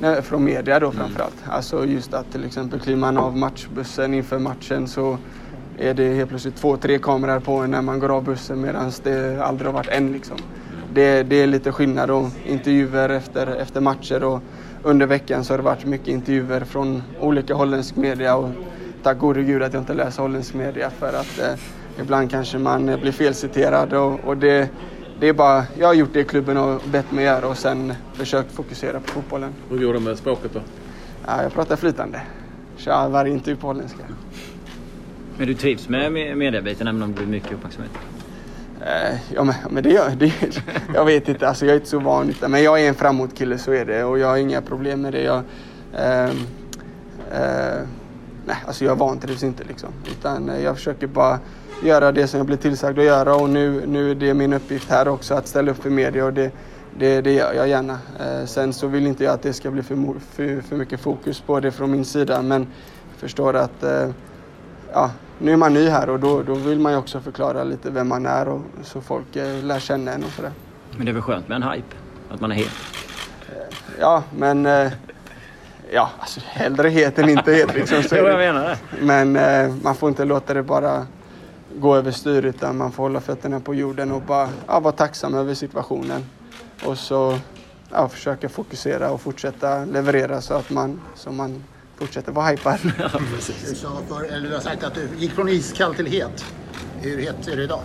Nej, 0.00 0.22
från 0.22 0.44
media 0.44 0.80
då 0.80 0.90
framförallt. 0.90 1.42
Mm. 1.42 1.56
Alltså 1.56 1.84
just 1.84 2.14
att 2.14 2.32
till 2.32 2.44
exempel 2.44 2.80
kliver 2.80 3.00
man 3.00 3.18
av 3.18 3.36
matchbussen 3.36 4.14
inför 4.14 4.38
matchen 4.38 4.88
så 4.88 5.18
är 5.78 5.94
det 5.94 6.14
helt 6.14 6.28
plötsligt 6.28 6.56
två, 6.56 6.76
tre 6.76 6.98
kameror 6.98 7.40
på 7.40 7.56
en 7.56 7.70
när 7.70 7.82
man 7.82 7.98
går 7.98 8.08
av 8.08 8.24
bussen 8.24 8.60
medan 8.60 8.92
det 9.02 9.42
aldrig 9.44 9.66
har 9.66 9.72
varit 9.72 9.88
en. 9.88 10.12
Liksom 10.12 10.36
det, 10.94 11.22
det 11.22 11.42
är 11.42 11.46
lite 11.46 11.72
skillnad 11.72 12.10
och 12.10 12.26
intervjuer 12.46 13.08
efter, 13.08 13.46
efter 13.46 13.80
matcher 13.80 14.24
och 14.24 14.42
under 14.82 15.06
veckan 15.06 15.44
så 15.44 15.52
har 15.52 15.58
det 15.58 15.64
varit 15.64 15.84
mycket 15.84 16.08
intervjuer 16.08 16.60
från 16.60 17.02
olika 17.20 17.54
holländsk 17.54 17.96
media 17.96 18.36
och 18.36 18.50
tack 19.02 19.18
gode 19.18 19.42
gud 19.42 19.62
att 19.62 19.72
jag 19.72 19.82
inte 19.82 19.94
läser 19.94 20.22
holländsk 20.22 20.54
media 20.54 20.90
för 20.90 21.08
att 21.08 21.38
eh, 21.38 21.58
ibland 22.00 22.30
kanske 22.30 22.58
man 22.58 22.86
blir 22.86 23.12
felciterad 23.12 23.92
och, 23.92 24.20
och 24.24 24.36
det, 24.36 24.70
det 25.20 25.28
är 25.28 25.32
bara, 25.32 25.64
jag 25.78 25.86
har 25.86 25.94
gjort 25.94 26.12
det 26.12 26.24
klubben 26.24 26.56
och 26.56 26.80
bett 26.84 27.12
mig 27.12 27.24
göra 27.24 27.48
och 27.48 27.58
sen 27.58 27.94
försökt 28.12 28.52
fokusera 28.52 29.00
på 29.00 29.08
fotbollen. 29.08 29.52
Hur 29.70 29.78
går 29.78 29.94
det 29.94 30.00
med 30.00 30.18
språket 30.18 30.50
då? 30.54 30.60
Ja, 31.26 31.42
jag 31.42 31.52
pratar 31.52 31.76
flytande. 31.76 32.20
Kör 32.76 33.08
varje 33.08 33.32
intervju 33.32 33.56
på 33.56 33.66
holländska. 33.66 34.02
Men 35.38 35.46
du 35.46 35.54
trivs 35.54 35.88
med 35.88 36.12
mediebiten 36.12 36.88
även 36.88 37.02
om 37.02 37.08
det 37.08 37.16
blir 37.16 37.26
mycket 37.26 37.52
uppmärksamhet? 37.52 37.92
Eh, 38.86 39.16
ja, 39.34 39.44
men, 39.44 39.54
men 39.70 39.82
det 39.82 39.90
gör 39.90 40.10
det. 40.10 40.62
Jag 40.94 41.04
vet 41.04 41.28
inte, 41.28 41.48
alltså 41.48 41.66
jag 41.66 41.72
är 41.72 41.76
inte 41.76 41.88
så 41.88 41.98
van 41.98 42.34
Men 42.48 42.62
jag 42.62 42.80
är 42.80 42.88
en 42.88 42.94
framåtkille, 42.94 43.58
så 43.58 43.72
är 43.72 43.84
det. 43.84 44.04
Och 44.04 44.18
jag 44.18 44.28
har 44.28 44.36
inga 44.36 44.62
problem 44.62 45.02
med 45.02 45.12
det. 45.12 45.22
Jag, 45.22 45.42
eh, 45.94 46.24
eh, 47.32 47.80
nej, 48.46 48.56
alltså 48.66 48.84
jag 48.84 48.96
vantrivs 48.96 49.42
inte 49.42 49.64
liksom. 49.64 49.88
Utan 50.10 50.48
eh, 50.48 50.60
jag 50.62 50.76
försöker 50.76 51.06
bara 51.06 51.38
göra 51.84 52.12
det 52.12 52.26
som 52.26 52.38
jag 52.38 52.46
blir 52.46 52.56
tillsagd 52.56 52.98
att 52.98 53.04
göra. 53.04 53.34
Och 53.34 53.50
nu, 53.50 53.86
nu 53.86 54.10
är 54.10 54.14
det 54.14 54.34
min 54.34 54.52
uppgift 54.52 54.90
här 54.90 55.08
också 55.08 55.34
att 55.34 55.46
ställa 55.46 55.70
upp 55.70 55.82
för 55.82 55.90
media. 55.90 56.24
Och 56.24 56.32
det, 56.32 56.52
det, 56.98 57.20
det 57.20 57.32
gör 57.32 57.52
jag 57.52 57.68
gärna. 57.68 57.98
Eh, 58.20 58.44
sen 58.46 58.72
så 58.72 58.86
vill 58.86 59.06
inte 59.06 59.24
jag 59.24 59.34
att 59.34 59.42
det 59.42 59.52
ska 59.52 59.70
bli 59.70 59.82
för, 59.82 59.96
för, 60.30 60.60
för 60.60 60.76
mycket 60.76 61.00
fokus 61.00 61.40
på 61.40 61.60
det 61.60 61.70
från 61.70 61.90
min 61.90 62.04
sida. 62.04 62.42
Men 62.42 62.60
jag 63.10 63.20
förstår 63.20 63.56
att 63.56 63.82
eh, 63.82 64.10
ja, 64.92 65.10
nu 65.38 65.52
är 65.52 65.56
man 65.56 65.74
ny 65.74 65.88
här 65.88 66.10
och 66.10 66.20
då, 66.20 66.42
då 66.42 66.54
vill 66.54 66.78
man 66.78 66.92
ju 66.92 66.98
också 66.98 67.20
förklara 67.20 67.64
lite 67.64 67.90
vem 67.90 68.08
man 68.08 68.26
är 68.26 68.48
och 68.48 68.60
så 68.82 69.00
folk 69.00 69.36
eh, 69.36 69.64
lär 69.64 69.80
känna 69.80 70.12
en 70.12 70.24
och 70.24 70.30
sådär. 70.30 70.52
Men 70.96 71.06
det 71.06 71.10
är 71.10 71.14
väl 71.14 71.22
skönt 71.22 71.48
med 71.48 71.56
en 71.56 71.62
hype? 71.62 71.96
Att 72.30 72.40
man 72.40 72.52
är 72.52 72.56
het? 72.56 72.72
Eh, 73.48 73.76
ja, 74.00 74.22
men... 74.36 74.66
Eh, 74.66 74.92
ja, 75.90 76.10
alltså 76.18 76.40
hellre 76.44 76.88
het 76.88 77.18
än 77.18 77.28
inte 77.28 77.52
het 77.52 77.74
liksom. 77.74 78.02
Så 78.02 78.16
jag 78.16 78.38
menar. 78.38 78.76
Men 79.00 79.36
eh, 79.36 79.74
man 79.82 79.94
får 79.94 80.08
inte 80.08 80.24
låta 80.24 80.54
det 80.54 80.62
bara 80.62 81.06
gå 81.76 81.96
över 81.96 82.10
styr 82.10 82.44
utan 82.44 82.76
man 82.76 82.92
får 82.92 83.02
hålla 83.02 83.20
fötterna 83.20 83.60
på 83.60 83.74
jorden 83.74 84.12
och 84.12 84.22
bara 84.22 84.48
ja, 84.66 84.80
vara 84.80 84.92
tacksam 84.92 85.34
över 85.34 85.54
situationen. 85.54 86.24
Och 86.84 86.98
så 86.98 87.38
ja, 87.90 88.08
försöka 88.08 88.48
fokusera 88.48 89.10
och 89.10 89.20
fortsätta 89.20 89.84
leverera 89.84 90.40
så 90.40 90.54
att 90.54 90.70
man, 90.70 91.00
så 91.14 91.32
man 91.32 91.64
fortsätter 91.98 92.32
vara 92.32 92.46
hypad. 92.46 92.78
Ja, 92.98 93.10
du, 93.68 93.74
sa 93.74 94.02
för, 94.08 94.24
eller 94.24 94.48
du 94.48 94.54
har 94.54 94.60
sagt 94.60 94.84
att 94.84 94.94
du 94.94 95.08
gick 95.18 95.32
från 95.32 95.48
iskall 95.48 95.94
till 95.94 96.06
het. 96.06 96.44
Hur 97.00 97.18
het 97.18 97.48
är 97.48 97.56
det 97.56 97.62
idag? 97.62 97.80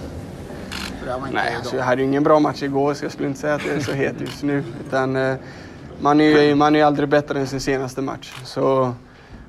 Nej, 1.32 1.56
alltså, 1.56 1.76
jag 1.76 1.84
hade 1.84 2.02
ju 2.02 2.08
ingen 2.08 2.24
bra 2.24 2.40
match 2.40 2.64
igår 2.64 2.94
så 2.94 3.06
jag 3.06 3.12
skulle 3.12 3.28
inte 3.28 3.40
säga 3.40 3.56
att 3.56 3.64
det 3.64 3.74
är 3.74 3.80
så 3.80 3.92
het 3.92 4.22
just 4.22 4.44
nu. 4.44 4.64
Utan, 4.88 5.16
eh, 5.16 5.36
man 6.02 6.22
är 6.22 6.42
ju 6.42 6.56
man 6.56 6.76
är 6.76 6.84
aldrig 6.84 7.10
bättre 7.10 7.40
än 7.40 7.48
sin 7.48 7.60
senaste 7.60 8.02
match. 8.02 8.34
Så, 8.46 8.94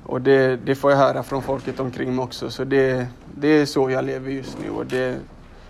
och 0.03 0.21
det, 0.21 0.57
det 0.57 0.75
får 0.75 0.91
jag 0.91 0.97
höra 0.97 1.23
från 1.23 1.41
folket 1.41 1.79
omkring 1.79 2.15
mig 2.15 2.23
också. 2.23 2.49
Så 2.49 2.63
det, 2.63 3.07
det 3.35 3.47
är 3.47 3.65
så 3.65 3.89
jag 3.89 4.05
lever 4.05 4.31
just 4.31 4.57
nu. 4.63 4.69
Och 4.69 4.85
det, 4.85 5.17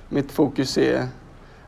mitt 0.09 0.31
fokus 0.31 0.77
är 0.77 1.07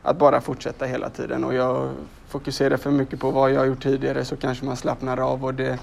att 0.02 0.18
bara 0.18 0.40
fortsätta 0.40 0.84
hela 0.84 1.10
tiden. 1.10 1.44
Och 1.44 1.54
jag 1.54 1.90
fokuserar 2.28 2.76
för 2.76 2.90
mycket 2.90 3.20
på 3.20 3.30
vad 3.30 3.52
jag 3.52 3.58
har 3.58 3.66
gjort 3.66 3.82
tidigare 3.82 4.24
så 4.24 4.36
kanske 4.36 4.64
man 4.64 4.76
slappnar 4.76 5.16
av. 5.16 5.44
Och 5.44 5.54
det, 5.54 5.78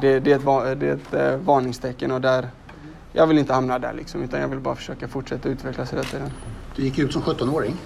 det, 0.00 0.20
det, 0.20 0.32
är 0.32 0.36
ett, 0.36 0.80
det 0.80 0.88
är 0.88 0.94
ett 0.94 1.14
eh, 1.14 1.36
varningstecken 1.36 2.10
och 2.10 2.20
där, 2.20 2.48
jag 3.12 3.26
vill 3.26 3.38
inte 3.38 3.52
hamna 3.52 3.78
där 3.78 3.92
liksom, 3.92 4.22
utan 4.22 4.40
jag 4.40 4.48
vill 4.48 4.58
bara 4.58 4.74
försöka 4.74 5.08
fortsätta 5.08 5.48
utvecklas 5.48 5.92
hela 5.92 6.02
tiden. 6.02 6.30
Du 6.76 6.82
gick 6.82 6.98
ut 6.98 7.12
som 7.12 7.22
17-åring. 7.22 7.76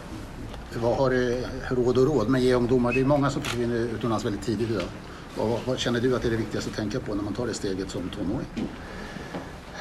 Vad 0.75 0.97
har 0.97 1.11
du 1.11 1.45
råd 1.71 1.99
och 1.99 2.07
råd 2.07 2.29
med 2.29 2.39
att 2.39 2.45
ge 2.45 2.55
ungdomar? 2.55 2.93
Det 2.93 3.01
är 3.01 3.05
många 3.05 3.31
som 3.31 3.43
försvinner 3.43 3.77
utomlands 3.77 4.25
väldigt 4.25 4.43
tidigt 4.43 4.71
idag. 4.71 4.83
Vad, 5.39 5.59
vad, 5.65 5.79
känner 5.79 6.01
du 6.01 6.17
att 6.17 6.23
det 6.23 6.29
är 6.29 6.31
det 6.31 6.37
viktigaste 6.37 6.71
att 6.71 6.77
tänka 6.77 7.01
på 7.01 7.15
när 7.15 7.23
man 7.23 7.35
tar 7.35 7.47
det 7.47 7.55
steget 7.55 7.91
som 7.91 8.09
tonåring? 8.09 8.47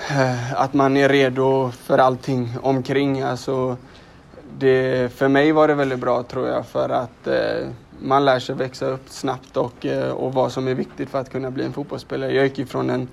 Eh, 0.10 0.62
att 0.62 0.74
man 0.74 0.98
är 0.98 1.10
redo 1.10 1.72
för 1.72 1.98
allting 1.98 2.58
omkring. 2.62 3.22
Alltså, 3.22 3.78
det, 4.58 5.14
för 5.14 5.28
mig 5.28 5.52
var 5.52 5.68
det 5.68 5.74
väldigt 5.74 6.00
bra 6.00 6.24
tror 6.24 6.48
jag 6.48 6.66
för 6.66 6.90
att 6.90 7.28
eh, 7.28 7.70
man 8.02 8.26
lär 8.26 8.40
sig 8.40 8.56
växa 8.56 8.86
upp 8.86 9.10
snabbt 9.10 9.58
och, 9.58 9.86
eh, 9.86 10.12
och 10.12 10.34
vad 10.34 10.52
som 10.52 10.68
är 10.68 10.74
viktigt 10.74 11.10
för 11.10 11.20
att 11.20 11.32
kunna 11.32 11.52
bli 11.52 11.66
en 11.66 11.74
fotbollsspelare. 11.74 12.34
Jag 12.34 12.44
gick 12.44 12.60
ifrån 12.60 12.90
en 12.90 13.08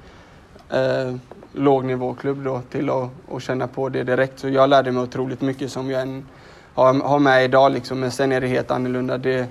eh, 0.70 1.16
lågnivåklubb 1.52 2.44
då 2.44 2.60
till 2.70 2.90
att 2.90 3.10
och 3.28 3.42
känna 3.42 3.66
på 3.66 3.88
det 3.88 4.02
direkt. 4.04 4.38
Så 4.38 4.48
jag 4.48 4.70
lärde 4.70 4.92
mig 4.92 5.02
otroligt 5.02 5.40
mycket 5.40 5.72
som 5.72 5.90
jag 5.90 6.02
än 6.02 6.26
har, 6.74 6.94
har 6.94 7.18
med 7.18 7.44
idag 7.44 7.72
liksom. 7.72 8.00
Men 8.00 8.10
sen 8.10 8.32
är 8.32 8.40
det 8.40 8.46
helt 8.46 8.70
annorlunda. 8.70 9.18
Det, 9.18 9.48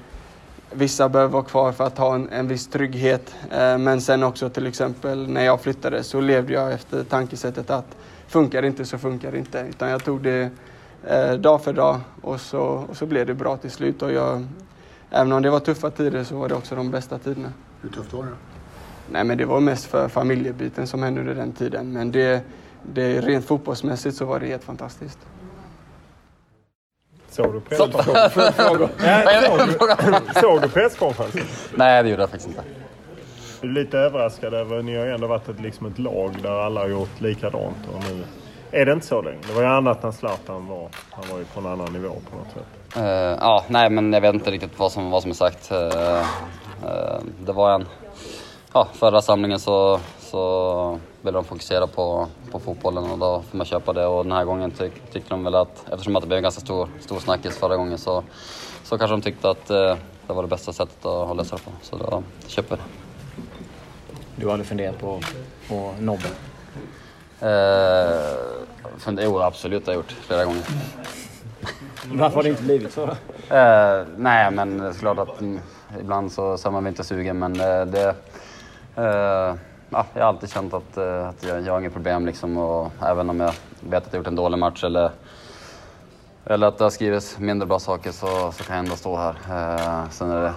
vissa 0.72 1.10
behöver 1.10 1.34
vara 1.34 1.44
kvar 1.44 1.72
för 1.72 1.84
att 1.84 1.98
ha 1.98 2.16
en, 2.16 2.30
en 2.30 2.48
viss 2.48 2.68
trygghet. 2.68 3.36
Eh, 3.52 3.78
men 3.78 4.02
sen 4.02 4.24
också 4.24 4.50
till 4.50 4.68
exempel 4.68 5.30
när 5.30 5.46
jag 5.46 5.62
flyttade 5.62 6.04
så 6.04 6.22
levde 6.22 6.54
jag 6.54 6.74
efter 6.74 7.04
tankesättet 7.04 7.70
att 7.70 7.96
funkar 8.28 8.62
det 8.62 8.68
inte 8.68 8.86
så 8.86 8.98
funkar 8.98 9.32
det 9.32 9.38
inte. 9.38 9.66
Utan 9.70 9.90
jag 9.90 10.04
tog 10.04 10.22
det 10.22 10.50
eh, 11.08 11.34
dag 11.34 11.64
för 11.64 11.74
dag 11.74 12.00
och 12.22 12.42
så, 12.42 12.62
och 12.62 12.98
så 12.98 13.06
blev 13.06 13.28
det 13.28 13.34
bra 13.34 13.58
till 13.58 13.72
slut. 13.72 14.02
Och 14.02 14.12
jag, 14.12 14.48
även 15.12 15.32
om 15.32 15.42
det 15.42 15.50
var 15.50 15.60
tuffa 15.60 15.90
tider 15.90 16.24
så 16.24 16.36
var 16.36 16.50
det 16.50 16.56
också 16.56 16.76
de 16.76 16.92
bästa 16.92 17.18
tiderna. 17.18 17.54
Hur 17.82 17.90
tufft 17.90 18.14
var 18.14 18.24
det? 18.24 18.32
Nej 19.12 19.24
men 19.24 19.38
det 19.38 19.46
var 19.46 19.60
mest 19.60 19.86
för 19.86 20.08
familjebiten 20.08 20.88
som 20.88 21.04
hände 21.04 21.22
under 21.22 21.36
den 21.36 21.54
tiden. 21.54 21.94
Men 21.94 22.12
det, 22.12 22.42
det, 22.84 23.22
rent 23.22 23.46
fotbollsmässigt 23.46 24.16
så 24.16 24.26
var 24.26 24.40
det 24.40 24.46
helt 24.46 24.64
fantastiskt. 24.64 25.20
Såg 27.30 27.54
du 27.54 27.60
presskonferensen? 27.62 28.54
Såg 30.42 30.62
du 30.62 30.70
presskonferensen? 30.70 31.42
Nej, 31.76 32.04
det 32.04 32.10
gjorde 32.10 32.22
jag 32.22 32.30
faktiskt 32.30 32.50
inte. 32.50 32.64
Lite 33.68 33.98
överraskad 33.98 34.54
över, 34.54 34.82
ni 34.82 34.96
har 34.96 35.06
ju 35.06 35.12
ändå 35.12 35.28
varit 35.28 35.50
ett, 35.50 35.62
liksom 35.62 35.86
ett 35.86 36.00
lag 36.00 36.38
där 36.42 36.66
alla 36.66 36.80
har 36.82 36.88
gjort 36.88 37.22
likadant 37.22 37.88
och 37.94 38.04
nu 38.10 38.24
är 38.72 38.86
det 38.86 38.92
inte 38.92 39.08
så 39.08 39.22
längre. 39.22 39.40
Det 39.48 39.54
var 39.54 39.62
ju 39.62 39.68
annat 39.68 40.04
när 40.04 40.12
Zlatan 40.12 40.68
var. 40.68 40.90
Han 41.12 41.24
var 41.32 41.40
ju 41.40 41.46
på 41.46 41.60
en 41.60 41.66
annan 41.66 41.94
nivå 41.94 42.16
på 42.30 42.38
något 42.38 42.54
sätt. 42.54 42.98
Uh, 42.98 43.04
ja, 43.40 43.66
nej 43.68 43.90
men 43.90 44.14
jag 44.14 44.22
vet 44.22 44.34
inte 44.34 44.52
riktigt 44.52 44.80
vad 44.80 44.92
som, 44.92 45.12
vad 45.12 45.22
som 45.22 45.32
är 45.32 45.36
sagt. 45.36 45.72
Uh, 45.72 45.78
uh, 45.78 47.20
det 47.40 47.52
var 47.54 47.76
en... 47.76 47.86
Ja, 48.74 48.88
förra 48.94 49.22
samlingen 49.22 49.60
så, 49.60 50.00
så 50.20 51.00
ville 51.22 51.38
de 51.38 51.44
fokusera 51.44 51.88
på, 51.88 52.28
på 52.52 52.60
fotbollen 52.60 53.12
och 53.12 53.18
då 53.18 53.44
får 53.50 53.58
man 53.58 53.66
köpa 53.66 53.94
det. 53.94 54.06
Och 54.06 54.24
den 54.24 54.32
här 54.32 54.46
gången 54.46 54.72
tyck, 54.72 54.94
tyckte 55.12 55.30
de 55.30 55.44
väl 55.44 55.56
att, 55.56 55.86
eftersom 55.92 56.16
att 56.16 56.22
det 56.22 56.28
blev 56.28 56.38
en 56.38 56.44
ganska 56.44 56.62
stor, 56.62 56.90
stor 57.00 57.20
snackis 57.20 57.58
förra 57.58 57.78
gången 57.78 57.98
så, 57.98 58.24
så 58.84 58.98
kanske 58.98 59.14
de 59.14 59.22
tyckte 59.22 59.50
att 59.50 59.66
det 59.68 59.98
var 60.28 60.42
det 60.42 60.50
bästa 60.50 60.74
sättet 60.74 61.06
att 61.06 61.38
lösa 61.38 61.56
det 61.56 61.62
på. 61.62 61.72
Så 61.82 61.98
då 61.98 62.24
köper 62.48 62.76
vi 62.76 62.82
det. 62.82 62.88
Du 64.36 64.46
har 64.46 64.54
aldrig 64.54 64.68
funderat 64.68 65.00
på, 65.00 65.20
på 65.70 65.94
Nobbe? 67.42 69.22
Eh, 69.22 69.26
jo, 69.26 69.40
absolut 69.40 69.86
det 69.86 69.92
har 69.92 69.96
jag 69.96 70.04
gjort 70.04 70.12
flera 70.12 70.46
gånger. 70.46 70.64
Varför 72.14 72.36
har 72.36 72.44
det 72.44 72.50
inte 72.50 72.64
blivit 72.64 72.94
så? 72.94 73.04
Eh, 73.50 74.06
nej, 74.18 74.52
men 74.52 74.78
det 74.78 74.88
är 74.88 74.94
klart 74.94 75.20
att 75.20 75.42
mm, 75.42 75.60
ibland 76.00 76.32
så, 76.32 76.58
så 76.58 76.68
är 76.68 76.72
man 76.72 76.88
inte 76.88 77.04
sugen, 77.04 77.40
men 77.40 77.60
eh, 77.60 77.86
det... 77.86 78.16
Eh, 78.96 79.56
ja, 79.90 80.06
jag 80.14 80.22
har 80.22 80.28
alltid 80.28 80.50
känt 80.50 80.74
att, 80.74 80.98
att 80.98 81.44
jag, 81.44 81.62
jag 81.62 81.74
har 81.74 81.80
inget 81.80 81.94
problem 81.94 82.26
liksom 82.26 82.58
och 82.58 82.92
även 83.02 83.30
om 83.30 83.40
jag 83.40 83.54
vet 83.80 84.08
att 84.08 84.14
jag 84.14 84.20
gjort 84.20 84.28
en 84.28 84.36
dålig 84.36 84.58
match 84.58 84.84
eller, 84.84 85.12
eller 86.46 86.68
att 86.68 86.78
det 86.78 86.84
har 86.84 86.92
skrivits 86.92 87.40
mindre 87.40 87.68
bra 87.68 87.80
saker 87.80 88.12
så, 88.12 88.52
så 88.52 88.64
kan 88.64 88.76
jag 88.76 88.86
ändå 88.86 88.96
stå 88.96 89.18
här. 89.18 89.36
Eh, 89.50 90.10
sen 90.10 90.32
är 90.32 90.42
det, 90.42 90.54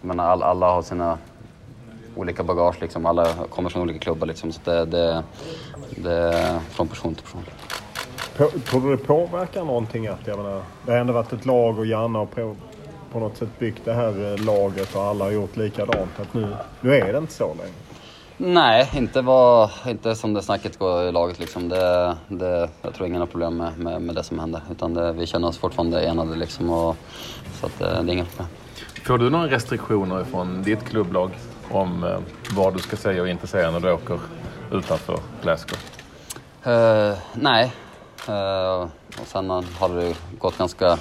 jag 0.00 0.04
menar, 0.04 0.24
all, 0.24 0.42
alla 0.42 0.70
har 0.70 0.82
sina 0.82 1.18
olika 2.16 2.42
bagage 2.42 2.80
liksom. 2.80 3.06
Alla 3.06 3.34
kommer 3.34 3.70
från 3.70 3.82
olika 3.82 3.98
klubbar 3.98 4.26
liksom. 4.26 4.52
Så 4.52 4.60
det, 4.64 4.84
det, 4.84 5.22
det 5.96 6.12
är 6.12 6.58
från 6.60 6.88
person 6.88 7.14
till 7.14 7.24
person. 7.24 7.42
Tror 8.64 8.80
du 8.80 8.96
det 8.96 9.04
påverkar 9.04 9.64
någonting 9.64 10.06
att, 10.06 10.26
jag 10.26 10.36
menar, 10.36 10.62
det 10.86 10.92
har 10.92 10.98
ändå 10.98 11.12
varit 11.12 11.32
ett 11.32 11.46
lag 11.46 11.78
och 11.78 11.86
Janne 11.86 12.18
har 12.18 12.26
på, 12.26 12.56
på 13.12 13.18
något 13.18 13.36
sätt 13.36 13.58
byggt 13.58 13.84
det 13.84 13.92
här 13.92 14.32
eh, 14.32 14.44
laget 14.44 14.94
och 14.94 15.02
alla 15.02 15.24
har 15.24 15.32
gjort 15.32 15.56
likadant. 15.56 16.20
Att 16.20 16.34
nu, 16.34 16.56
nu 16.80 16.94
är 16.94 17.12
det 17.12 17.18
inte 17.18 17.32
så 17.32 17.54
längre. 17.54 17.72
Nej, 18.40 18.90
inte, 18.94 19.20
var, 19.20 19.70
inte 19.86 20.14
som 20.14 20.34
det 20.34 20.42
snacket 20.42 20.78
går 20.78 21.02
i 21.02 21.12
laget. 21.12 21.38
Liksom. 21.38 21.68
Det, 21.68 22.16
det, 22.28 22.68
jag 22.82 22.94
tror 22.94 23.08
ingen 23.08 23.20
har 23.20 23.26
problem 23.26 23.56
med, 23.56 23.78
med, 23.78 24.02
med 24.02 24.14
det 24.14 24.22
som 24.22 24.38
händer. 24.38 24.60
Utan 24.70 24.94
det, 24.94 25.12
vi 25.12 25.26
känner 25.26 25.48
oss 25.48 25.58
fortfarande 25.58 26.00
enade. 26.00 26.36
Liksom, 26.36 26.70
och, 26.70 26.96
så 27.60 27.66
att, 27.66 27.78
det, 27.78 27.84
det 27.84 28.12
är 28.12 28.14
inga 28.14 28.24
problem. 28.24 28.48
Får 29.06 29.18
du 29.18 29.30
några 29.30 29.46
restriktioner 29.46 30.24
från 30.24 30.62
ditt 30.62 30.84
klubblag 30.84 31.30
om 31.70 32.04
eh, 32.04 32.18
vad 32.56 32.74
du 32.74 32.78
ska 32.78 32.96
säga 32.96 33.22
och 33.22 33.28
inte 33.28 33.46
säga 33.46 33.70
när 33.70 33.80
du 33.80 33.92
åker 33.92 34.18
utanför 34.72 35.20
Glasgow? 35.42 35.78
Uh, 36.66 37.18
nej. 37.34 37.72
Uh, 38.28 38.88
och 39.20 39.26
sen 39.26 39.50
har 39.50 39.88
det 39.88 40.14
gått 40.38 40.58
ganska 40.58 40.98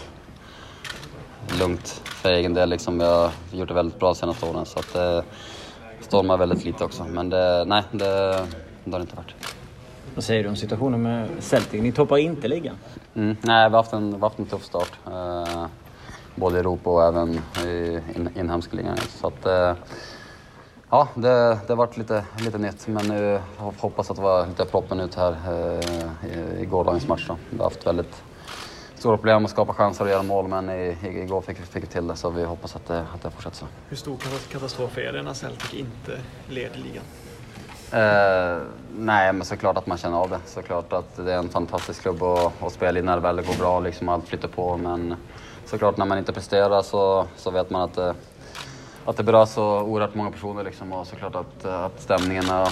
lugnt 1.60 2.02
för 2.06 2.32
egen 2.32 2.54
del. 2.54 2.70
Liksom. 2.70 3.00
Jag 3.00 3.22
har 3.22 3.32
gjort 3.52 3.68
det 3.68 3.74
väldigt 3.74 4.00
bra 4.00 4.10
de 4.10 4.16
senaste 4.16 4.46
åren 4.46 4.66
så 4.66 4.80
att 4.80 4.94
det 4.94 5.24
stormar 6.02 6.38
väldigt 6.38 6.66
lite 6.66 6.84
också. 6.84 7.04
Men 7.04 7.30
det, 7.30 7.66
nej, 7.68 7.84
det, 7.92 8.06
det 8.84 8.92
har 8.92 9.00
det 9.00 9.02
inte 9.02 9.16
varit. 9.16 9.36
Vad 10.16 10.24
säger 10.24 10.44
du 10.44 10.50
om 10.50 10.56
situationen 10.56 11.02
med 11.02 11.30
Celtic? 11.40 11.82
Ni 11.82 11.92
toppar 11.92 12.18
inte 12.18 12.48
ligan. 12.48 12.76
Mm, 13.16 13.38
nej, 13.42 13.70
vi 13.70 13.76
har 13.76 13.84
haft 13.84 13.94
en, 13.94 14.08
vi 14.08 14.14
har 14.14 14.30
haft 14.30 14.40
en 14.40 14.46
tuff 14.46 14.64
start. 14.64 14.92
Uh, 15.08 15.66
både 16.36 16.56
i 16.56 16.60
Europa 16.60 16.90
och 16.90 17.04
även 17.04 17.42
i 17.66 18.00
in, 18.16 18.30
inhemska 18.36 18.78
ligan. 18.78 18.98
Så 18.98 19.28
att, 19.28 19.46
uh, 19.46 19.84
Ja, 20.90 21.08
det, 21.16 21.60
det 21.68 21.70
har 21.70 21.76
varit 21.76 21.98
lite, 21.98 22.26
lite 22.40 22.58
nytt, 22.58 22.88
men 22.88 23.08
nu 23.08 23.42
hoppas 23.58 24.10
att 24.10 24.16
det 24.16 24.24
var 24.24 24.48
lite 24.48 24.66
proppen 24.66 25.00
ut 25.00 25.16
här 25.16 25.36
eh, 25.48 26.30
i, 26.32 26.62
i 26.62 26.66
gårdagens 26.66 27.08
match. 27.08 27.26
Då. 27.28 27.38
Vi 27.50 27.58
har 27.58 27.64
haft 27.64 27.88
väldigt 27.88 28.24
stora 28.96 29.18
problem 29.18 29.46
att 29.46 29.52
skapa 29.52 29.74
chanser 29.74 30.04
och 30.06 30.10
göra 30.10 30.24
mål, 30.24 30.48
men 30.48 30.70
i, 30.70 30.98
i, 31.04 31.08
igår 31.08 31.42
fick, 31.42 31.58
fick 31.58 31.84
vi 31.84 31.88
till 31.88 32.08
det, 32.08 32.16
så 32.16 32.30
vi 32.30 32.44
hoppas 32.44 32.76
att 32.76 32.88
det, 32.88 33.00
att 33.00 33.22
det 33.22 33.32
fortsätter 33.32 33.58
så. 33.58 33.66
Hur 33.90 33.98
stor 33.98 34.18
katastrof 34.52 34.98
är 34.98 35.14
det 35.14 35.22
när 35.22 35.34
Celtic 35.34 35.74
inte 35.74 36.20
leder 36.50 36.78
ligan? 36.78 37.04
Eh, 37.92 38.62
nej, 38.98 39.34
men 39.34 39.46
såklart 39.46 39.78
att 39.78 39.88
man 39.88 39.98
känner 39.98 40.18
av 40.18 40.30
det. 40.30 40.40
Såklart 40.46 40.94
att 40.94 41.16
det 41.16 41.34
är 41.34 41.38
en 41.38 41.50
fantastisk 41.50 42.02
klubb 42.02 42.24
att, 42.24 42.64
att 42.64 42.74
spela 42.74 43.00
i 43.00 43.02
när 43.02 43.16
det 43.16 43.22
väl 43.22 43.36
går 43.36 43.58
bra, 43.60 43.80
liksom 43.80 44.10
allt 44.10 44.28
flyter 44.28 44.48
på. 44.48 44.78
Men 44.78 45.16
såklart 45.66 45.98
när 45.98 46.06
man 46.06 46.18
inte 46.18 46.34
presterar 46.34 46.82
så, 46.82 47.26
så 47.38 47.52
vet 47.52 47.70
man 47.70 47.82
att 47.82 47.94
det 47.94 48.16
att 49.08 49.18
det 49.18 49.24
berör 49.24 49.46
så 49.46 49.82
oerhört 49.82 50.16
många 50.16 50.32
personer 50.32 50.64
liksom 50.64 50.94
och 50.94 51.08
såklart 51.08 51.36
att, 51.36 51.66
att 51.66 52.02
stämningen 52.02 52.50
är, 52.50 52.70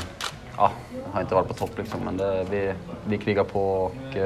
ja, 0.57 0.71
har 1.11 1.21
inte 1.21 1.35
varit 1.35 1.47
på 1.47 1.53
topp 1.53 1.77
liksom. 1.77 1.99
Men 2.05 2.17
det, 2.17 2.45
vi, 2.49 2.73
vi 3.05 3.17
krigar 3.17 3.43
på 3.43 3.61
och, 3.61 4.17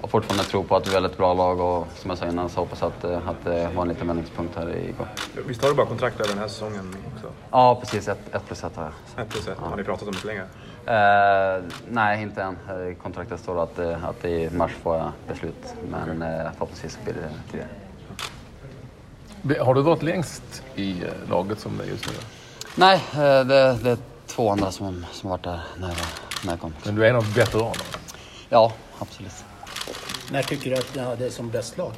och 0.00 0.10
fortfarande 0.10 0.44
tror 0.44 0.62
på 0.62 0.76
att 0.76 0.88
vi 0.88 0.94
är 0.94 1.06
ett 1.06 1.16
bra 1.16 1.34
lag 1.34 1.60
och 1.60 1.86
som 1.94 2.10
jag 2.10 2.18
sa 2.18 2.26
innan 2.26 2.48
så 2.48 2.60
hoppas 2.60 2.80
jag 2.80 2.88
att, 2.88 3.04
att 3.04 3.44
det 3.44 3.70
var 3.74 3.82
en 3.82 3.88
liten 3.88 4.06
vändningspunkt 4.06 4.56
här 4.56 4.76
igår. 4.76 5.08
Visst 5.46 5.62
har 5.62 5.68
du 5.68 5.76
bara 5.76 5.86
kontrakt 5.86 6.20
över 6.20 6.30
den 6.30 6.38
här 6.38 6.48
säsongen 6.48 6.96
också? 7.14 7.26
Ja 7.50 7.76
precis, 7.80 8.08
ett, 8.08 8.34
ett 8.34 8.46
plus 8.46 8.64
ett 8.64 8.76
har 8.76 8.84
jag. 8.84 9.24
Ett 9.24 9.30
plus 9.30 9.48
ett, 9.48 9.58
ja. 9.62 9.68
har 9.68 9.76
ni 9.76 9.84
pratat 9.84 10.08
om 10.08 10.14
det 10.22 10.26
länge? 10.26 10.42
Eh, 10.86 11.62
nej, 11.88 12.22
inte 12.22 12.42
än. 12.42 12.56
I 12.90 12.94
kontraktet 12.94 13.40
står 13.40 13.54
det 13.54 13.62
att, 13.62 14.04
att 14.04 14.24
i 14.24 14.50
mars 14.50 14.72
får 14.72 14.96
jag 14.96 15.12
beslut 15.28 15.74
men 15.90 16.22
eh, 16.22 16.52
förhoppningsvis 16.52 16.98
blir 17.04 17.14
det 17.14 17.30
tidigare. 17.50 17.68
Har 19.60 19.74
du 19.74 19.82
varit 19.82 20.02
längst 20.02 20.62
i 20.74 20.90
eh, 20.90 21.30
laget 21.30 21.60
som 21.60 21.76
det 21.78 21.84
är 21.84 21.88
just 21.88 22.06
nu? 22.06 22.12
Nej, 22.74 23.04
eh, 23.12 23.18
det, 23.18 23.78
det 23.82 23.90
är 23.90 23.98
två 24.26 24.50
andra 24.50 24.70
som, 24.70 25.06
som 25.12 25.30
varit 25.30 25.42
där 25.42 25.60
när 25.78 25.88
jag, 25.88 25.96
när 26.44 26.52
jag 26.52 26.60
kom. 26.60 26.74
Men 26.84 26.94
du 26.94 27.04
är 27.04 27.10
en 27.10 27.16
av 27.16 27.34
veteranerna? 27.34 27.74
Ja, 28.48 28.72
absolut. 28.98 29.44
När 30.32 30.42
tycker 30.42 30.70
du 30.70 30.76
att 30.76 30.94
ni 30.94 31.02
hade 31.02 31.30
som 31.30 31.50
bäst 31.50 31.78
lag? 31.78 31.92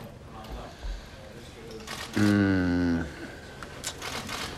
Mm. 2.17 3.01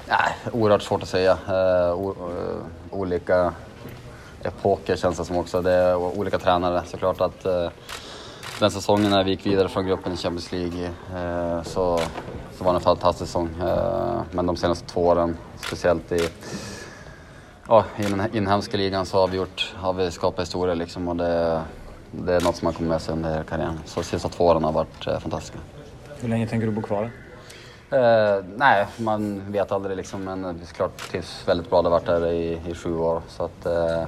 Nej, 0.09 0.37
oerhört 0.53 0.83
svårt 0.83 1.03
att 1.03 1.09
säga. 1.09 1.39
O, 1.95 2.11
uh, 2.11 2.65
olika 2.91 3.53
epoker 4.43 4.97
känns 4.97 5.19
det 5.19 5.25
som 5.25 5.37
också. 5.37 5.63
Det 5.63 5.73
är 5.73 5.97
olika 5.97 6.39
tränare 6.39 6.83
såklart 6.87 7.21
att 7.21 7.47
uh, 7.47 7.69
den 8.61 8.71
säsongen 8.71 9.11
när 9.11 9.25
vi 9.25 9.31
gick 9.31 9.47
vidare 9.47 9.69
från 9.69 9.87
gruppen 9.87 10.13
i 10.13 10.17
Champions 10.17 10.53
League 10.53 10.91
eh, 11.17 11.63
så, 11.63 12.01
så 12.53 12.65
var 12.65 12.73
det 12.73 12.77
en 12.77 12.81
fantastisk 12.81 13.27
säsong. 13.27 13.49
Eh, 13.61 14.23
men 14.33 14.47
de 14.47 14.57
senaste 14.57 14.87
två 14.87 15.07
åren, 15.07 15.37
speciellt 15.57 16.13
i, 16.13 16.29
ja, 17.69 17.85
i 17.97 18.03
den 18.03 18.37
inhemska 18.37 18.77
ligan, 18.77 19.07
så 19.07 19.21
har 19.21 19.29
vi, 19.29 19.37
gjort, 19.37 19.75
har 19.77 19.93
vi 19.93 20.11
skapat 20.11 20.47
historia 20.47 20.75
liksom, 20.75 21.09
och 21.09 21.17
det, 21.17 21.63
det 22.11 22.35
är 22.35 22.41
något 22.41 22.57
som 22.57 22.67
man 22.67 22.75
kommer 22.75 22.89
med 22.89 23.03
sig 23.03 23.15
under 23.15 23.43
karriären. 23.43 23.81
Så 23.85 24.01
de 24.01 24.07
sista 24.07 24.29
två 24.29 24.45
åren 24.45 24.65
har 24.65 24.73
varit 24.73 25.07
eh, 25.07 25.19
fantastiska. 25.19 25.59
Hur 26.21 26.29
länge 26.29 26.47
tänker 26.47 26.67
du 26.67 26.73
bo 26.73 26.83
kvar? 26.83 27.11
Eh, 27.91 28.45
nej, 28.57 28.87
man 28.97 29.53
vet 29.53 29.73
aldrig 29.73 29.97
liksom, 29.97 30.25
men 30.25 30.43
det 30.43 30.49
är 30.49 30.75
klart 30.75 31.11
trivs 31.11 31.49
väldigt 31.49 31.71
bra. 31.71 31.83
Det 31.83 31.89
har 31.89 32.01
varit 32.01 32.07
där 32.07 32.27
i, 32.27 32.61
i 32.69 32.75
sju 32.75 32.97
år. 32.97 33.23
Så 33.29 33.45
att, 33.45 33.67
eh, 33.67 34.05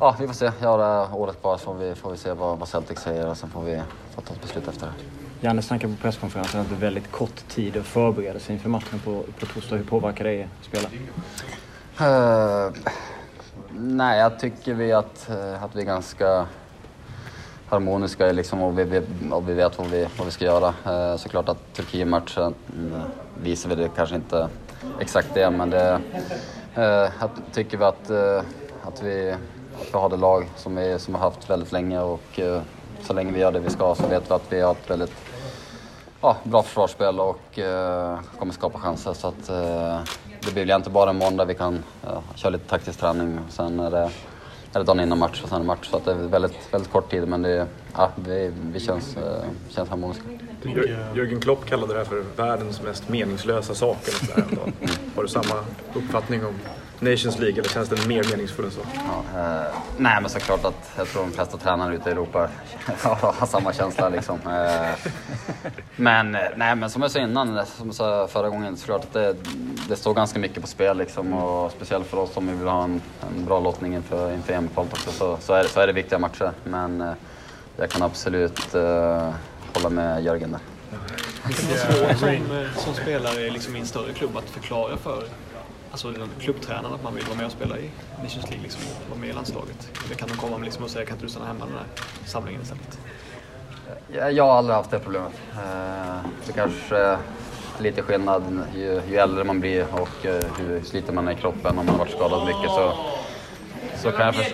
ja, 0.00 0.16
vi 0.20 0.26
får 0.26 0.34
se. 0.34 0.50
Jag 0.60 0.78
har 0.78 1.16
året 1.16 1.40
kvar 1.40 1.56
så 1.56 1.64
får 1.64 1.74
vi, 1.74 1.94
får 1.94 2.10
vi 2.10 2.16
se 2.16 2.32
vad, 2.32 2.58
vad 2.58 2.68
Celtic 2.68 2.98
säger 2.98 3.28
och 3.28 3.36
sen 3.36 3.50
får 3.50 3.62
vi 3.62 3.82
få 4.14 4.20
ta 4.20 4.34
ett 4.34 4.42
beslut 4.42 4.68
efter 4.68 4.86
det. 4.86 4.92
Janne 5.40 5.62
snackade 5.62 5.94
på 5.94 6.02
presskonferensen 6.02 6.60
att 6.60 6.68
det 6.68 6.74
är 6.74 6.80
väldigt 6.80 7.12
kort 7.12 7.48
tid 7.48 7.76
att 7.76 7.86
förbereda 7.86 8.38
sig 8.38 8.54
inför 8.54 8.68
matchen 8.68 9.00
på, 9.04 9.24
på 9.40 9.46
torsdag. 9.46 9.76
Hur 9.76 9.84
påverkar 9.84 10.24
det 10.24 10.48
spela? 10.62 10.88
Uh, 12.00 12.72
nej, 13.70 14.18
jag 14.18 14.38
tycker 14.38 14.74
vi 14.74 14.92
att, 14.92 15.28
uh, 15.30 15.64
att 15.64 15.76
vi 15.76 15.80
är 15.80 15.86
ganska 15.86 16.46
harmoniska 17.68 18.32
liksom, 18.32 18.62
och, 18.62 18.78
vi, 18.78 19.02
och 19.30 19.48
vi 19.48 19.54
vet 19.54 19.78
vad 19.78 19.86
vi, 19.86 20.08
vad 20.18 20.26
vi 20.26 20.32
ska 20.32 20.44
göra. 20.44 20.68
Uh, 20.68 21.16
såklart 21.16 21.48
att 21.48 21.74
Turkiet-matchen 21.74 22.54
uh, 22.78 23.02
visar 23.42 23.68
vi 23.68 23.74
det 23.74 23.88
kanske 23.96 24.14
inte 24.14 24.48
exakt 25.00 25.34
det, 25.34 25.50
men 25.50 25.70
det 25.70 26.00
uh, 26.78 27.30
tycker 27.52 27.78
vi 27.78 27.84
att, 27.84 28.10
att 28.82 29.02
vi 29.02 29.34
att 29.80 29.94
vi 29.94 29.98
har 29.98 30.08
det 30.08 30.16
lag 30.16 30.46
som 30.56 30.76
vi 30.76 30.98
som 30.98 31.14
har 31.14 31.20
haft 31.22 31.50
väldigt 31.50 31.72
länge 31.72 32.00
och 32.00 32.38
eh, 32.40 32.60
så 33.02 33.12
länge 33.12 33.32
vi 33.32 33.40
gör 33.40 33.52
det 33.52 33.60
vi 33.60 33.70
ska 33.70 33.94
så 33.94 34.06
vet 34.06 34.30
vi 34.30 34.34
att 34.34 34.52
vi 34.52 34.60
har 34.60 34.72
ett 34.72 34.90
väldigt 34.90 35.12
ja, 36.20 36.36
bra 36.44 36.62
försvarsspel 36.62 37.20
och 37.20 37.58
eh, 37.58 38.18
kommer 38.38 38.52
skapa 38.52 38.78
chanser. 38.78 39.12
Så 39.12 39.28
att, 39.28 39.48
eh, 39.48 39.98
det 40.40 40.52
blir 40.52 40.76
inte 40.76 40.90
bara 40.90 41.10
en 41.10 41.16
måndag 41.18 41.44
vi 41.44 41.54
kan 41.54 41.84
köra 42.34 42.50
lite 42.50 42.68
taktisk 42.68 43.00
träning. 43.00 43.38
Sen 43.48 43.80
är 43.80 43.90
det, 43.90 43.98
är 44.72 44.78
det 44.78 44.82
dagen 44.84 45.00
innan 45.00 45.18
match 45.18 45.42
och 45.42 45.48
sen 45.48 45.66
match. 45.66 45.88
Så 45.90 45.96
att 45.96 46.04
det 46.04 46.10
är 46.10 46.14
väldigt, 46.14 46.56
väldigt 46.74 46.92
kort 46.92 47.10
tid 47.10 47.28
men 47.28 47.42
det, 47.42 47.66
ja, 47.96 48.10
vi, 48.14 48.52
vi 48.72 48.80
känns, 48.80 49.16
eh, 49.16 49.42
känns 49.68 49.88
harmoniska. 49.88 50.22
Jör- 50.62 51.14
Jörgen 51.14 51.40
Klopp 51.40 51.64
kallade 51.66 51.92
det 51.92 51.98
här 51.98 52.04
för 52.06 52.24
världens 52.36 52.82
mest 52.82 53.08
meningslösa 53.08 53.74
sak. 53.74 53.96
Eller 54.02 54.18
sådär 54.18 54.34
häromdagen. 54.56 54.72
Har 55.16 55.22
du 55.22 55.28
samma 55.28 55.54
uppfattning 55.94 56.46
om 56.46 56.54
Nations 57.00 57.38
League 57.38 57.60
eller 57.60 57.68
känns 57.68 57.88
den 57.88 58.08
mer 58.08 58.24
meningsfull 58.30 58.64
än 58.64 58.70
så? 58.70 58.80
Ja, 58.94 59.40
eh, 59.40 59.74
nej 59.96 60.18
men 60.20 60.30
såklart 60.30 60.64
att 60.64 60.90
jag 60.96 61.08
tror 61.08 61.22
de 61.22 61.32
flesta 61.32 61.56
tränare 61.56 61.94
ute 61.94 62.08
i 62.08 62.12
Europa 62.12 62.48
har 63.02 63.46
samma 63.46 63.72
känsla 63.72 64.08
liksom. 64.08 64.38
Eh, 64.46 65.10
men, 65.96 66.34
eh, 66.34 66.40
nej, 66.56 66.76
men 66.76 66.90
som 66.90 67.02
jag 67.02 67.10
sa 67.10 67.18
innan, 67.18 67.66
som 67.66 67.86
jag 67.86 67.94
sa 67.94 68.28
förra 68.28 68.48
gången, 68.48 68.76
såklart 68.76 69.04
att 69.04 69.12
det, 69.12 69.36
det 69.88 69.96
står 69.96 70.14
ganska 70.14 70.38
mycket 70.38 70.62
på 70.62 70.68
spel 70.68 70.98
liksom. 70.98 71.32
Och 71.32 71.72
speciellt 71.72 72.06
för 72.06 72.16
oss 72.16 72.36
om 72.36 72.46
vi 72.46 72.54
vill 72.54 72.68
ha 72.68 72.84
en, 72.84 73.02
en 73.36 73.44
bra 73.44 73.60
lottning 73.60 73.94
inför, 73.94 74.32
inför 74.32 74.52
EM-kvalet 74.52 74.92
också 74.92 75.10
så, 75.10 75.38
så, 75.40 75.54
är 75.54 75.62
det, 75.62 75.68
så 75.68 75.80
är 75.80 75.86
det 75.86 75.92
viktiga 75.92 76.18
matcher. 76.18 76.52
Men 76.64 77.00
eh, 77.00 77.12
jag 77.76 77.90
kan 77.90 78.02
absolut 78.02 78.74
eh, 78.74 79.30
hålla 79.74 79.90
med 79.90 80.24
Jörgen 80.24 80.50
där. 80.50 80.60
Det 81.44 81.72
är 81.72 81.92
svårt 81.92 82.18
som, 82.18 82.28
eh, 82.28 82.74
som 82.76 82.94
spelare 82.94 83.50
liksom 83.50 83.76
i 83.76 83.80
en 83.80 83.86
större 83.86 84.12
klubb 84.12 84.36
att 84.36 84.50
förklara 84.50 84.96
för 84.96 85.24
alltså, 85.90 86.10
den 86.10 86.28
klubbtränaren 86.40 86.94
att 86.94 87.02
man 87.02 87.14
vill 87.14 87.24
vara 87.24 87.36
med 87.36 87.46
och 87.46 87.52
spela 87.52 87.78
i 87.78 87.90
Nations 88.22 88.50
League 88.50 88.62
liksom, 88.62 88.82
och 89.04 89.10
vara 89.10 89.20
med 89.20 89.28
i 89.28 89.32
landslaget. 89.32 89.90
Eller 90.06 90.14
kan 90.14 90.28
de 90.28 90.34
komma 90.34 90.58
med 90.58 90.64
liksom 90.64 90.84
och 90.84 90.90
säga 90.90 91.06
kan 91.06 91.14
inte 91.14 91.26
du 91.26 91.30
stanna 91.30 91.46
hemma 91.46 91.64
den 91.64 91.74
här 91.74 91.86
samlingen 92.26 92.62
istället? 92.62 92.98
Jag, 94.12 94.44
har 94.44 94.58
aldrig 94.58 94.76
haft 94.76 94.90
det 94.90 94.98
problemet. 94.98 95.32
Eh, 95.52 96.16
det 96.46 96.52
kanske 96.52 96.96
är 96.96 97.18
lite 97.78 98.02
skillnad 98.02 98.62
ju, 98.74 99.00
ju 99.08 99.16
äldre 99.16 99.44
man 99.44 99.60
blir 99.60 99.86
och 99.92 100.26
eh, 100.26 100.42
hur 100.58 100.82
sliten 100.82 101.14
man 101.14 101.28
är 101.28 101.32
i 101.32 101.34
kroppen 101.34 101.70
om 101.70 101.76
man 101.76 101.88
har 101.88 101.98
varit 101.98 102.12
skadad 102.12 102.46
mycket 102.46 102.70
så, 102.70 102.92
så, 103.96 104.10
kan, 104.10 104.26
jag 104.26 104.34
för, 104.34 104.44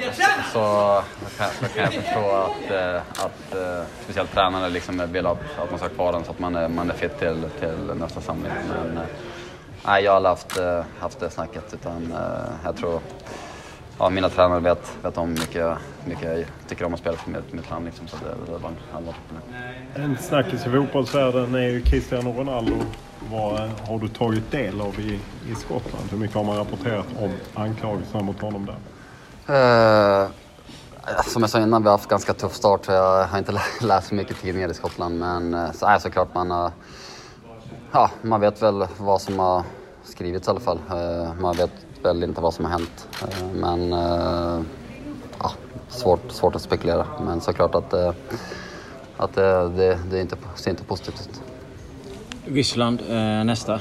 så, 0.52 1.02
kan, 1.38 1.50
så 1.60 1.74
kan 1.74 1.84
jag 1.84 1.92
förstå 1.92 2.30
att, 2.30 2.70
eh, 2.70 3.24
att 3.24 3.56
speciellt 4.04 4.32
tränare 4.32 4.70
liksom 4.70 5.12
vill 5.12 5.26
att, 5.26 5.38
att 5.58 5.70
man 5.70 5.78
ska 5.78 5.88
ha 5.88 5.94
kvar 5.94 6.12
den 6.12 6.24
så 6.24 6.30
att 6.30 6.38
man 6.38 6.56
är, 6.56 6.68
man 6.68 6.90
är 6.90 6.94
fit 6.94 7.18
till, 7.18 7.44
till 7.60 7.94
nästa 7.94 8.20
samling. 8.20 8.52
Men, 8.68 8.98
nej, 9.86 10.04
jag 10.04 10.10
har 10.12 10.16
aldrig 10.16 10.30
haft, 10.30 10.58
eh, 10.58 10.82
haft 11.00 11.20
det 11.20 11.30
snacket 11.30 11.74
utan 11.74 12.12
eh, 12.12 12.50
jag 12.64 12.76
tror 12.76 13.00
ja, 13.98 14.10
mina 14.10 14.28
tränare 14.28 14.60
vet, 14.60 14.92
vet 15.02 15.18
om 15.18 15.28
hur 15.28 15.38
mycket, 15.38 15.54
jag- 15.54 15.76
mycket 16.04 16.38
jag 16.38 16.44
tycker 16.68 16.84
om 16.84 16.94
att 16.94 17.00
spela 17.00 17.16
för 17.16 17.30
mitt, 17.30 17.52
mitt 17.52 17.70
land. 17.70 17.84
Liksom, 17.84 18.08
så 18.08 18.16
det, 18.16 18.52
det 18.52 18.58
var 18.58 18.70
alla 18.94 19.14
En 19.94 20.18
snackis 20.18 20.66
i 20.66 20.70
fotbollsvärlden 20.70 21.54
är 21.54 21.58
ju 21.68 21.80
Cristiano 21.82 22.32
Ronaldo. 22.38 22.76
Vad 23.32 23.54
eh, 23.54 23.70
har 23.88 23.98
du 23.98 24.08
tagit 24.08 24.50
del 24.50 24.80
av 24.80 25.00
i, 25.00 25.20
i 25.50 25.54
Skottland? 25.54 26.04
Hur 26.10 26.18
mycket 26.18 26.36
har 26.36 26.44
man 26.44 26.56
rapporterat 26.56 27.06
om 27.20 27.30
anklagelserna 27.54 28.22
mot 28.22 28.40
honom 28.40 28.66
där? 28.66 28.76
Eh, 30.22 30.28
som 31.26 31.42
jag 31.42 31.50
sa 31.50 31.60
innan, 31.60 31.82
vi 31.82 31.88
har 31.88 31.96
haft 31.98 32.08
ganska 32.10 32.34
tuff 32.34 32.54
start. 32.54 32.84
så 32.84 32.92
Jag 32.92 33.24
har 33.24 33.38
inte 33.38 33.52
lä- 33.52 33.60
läst 33.86 34.08
så 34.08 34.14
mycket 34.14 34.40
tidningar 34.40 34.68
i 34.70 34.74
Skottland. 34.74 35.18
Men 35.18 35.72
så, 35.74 35.86
är 35.86 35.98
såklart 35.98 36.34
man, 36.34 36.50
har- 36.50 36.72
ja, 37.94 38.10
man 38.22 38.40
vet 38.40 38.62
väl 38.62 38.86
vad 38.98 39.22
som 39.22 39.38
har 39.38 39.62
skrivits 40.04 40.48
i 40.48 40.50
alla 40.50 40.60
fall. 40.60 40.78
Eh, 40.90 41.34
man 41.40 41.56
vet 41.56 41.70
väl 42.02 42.22
inte 42.22 42.40
vad 42.40 42.54
som 42.54 42.64
har 42.64 42.72
hänt. 42.72 43.08
Eh, 43.22 43.46
men 43.54 43.92
eh, 43.92 44.60
ja, 45.38 45.52
svårt, 45.88 46.30
svårt 46.30 46.54
att 46.54 46.62
spekulera. 46.62 47.06
Men 47.24 47.40
såklart 47.40 47.74
att, 47.74 47.94
att 49.16 49.34
det, 49.34 49.68
det, 49.68 49.98
det 50.10 50.20
inte, 50.20 50.36
ser 50.54 50.70
inte 50.70 50.84
positivt 50.84 51.28
ut. 51.30 51.40
Ryssland 52.46 53.02
nästa. 53.46 53.80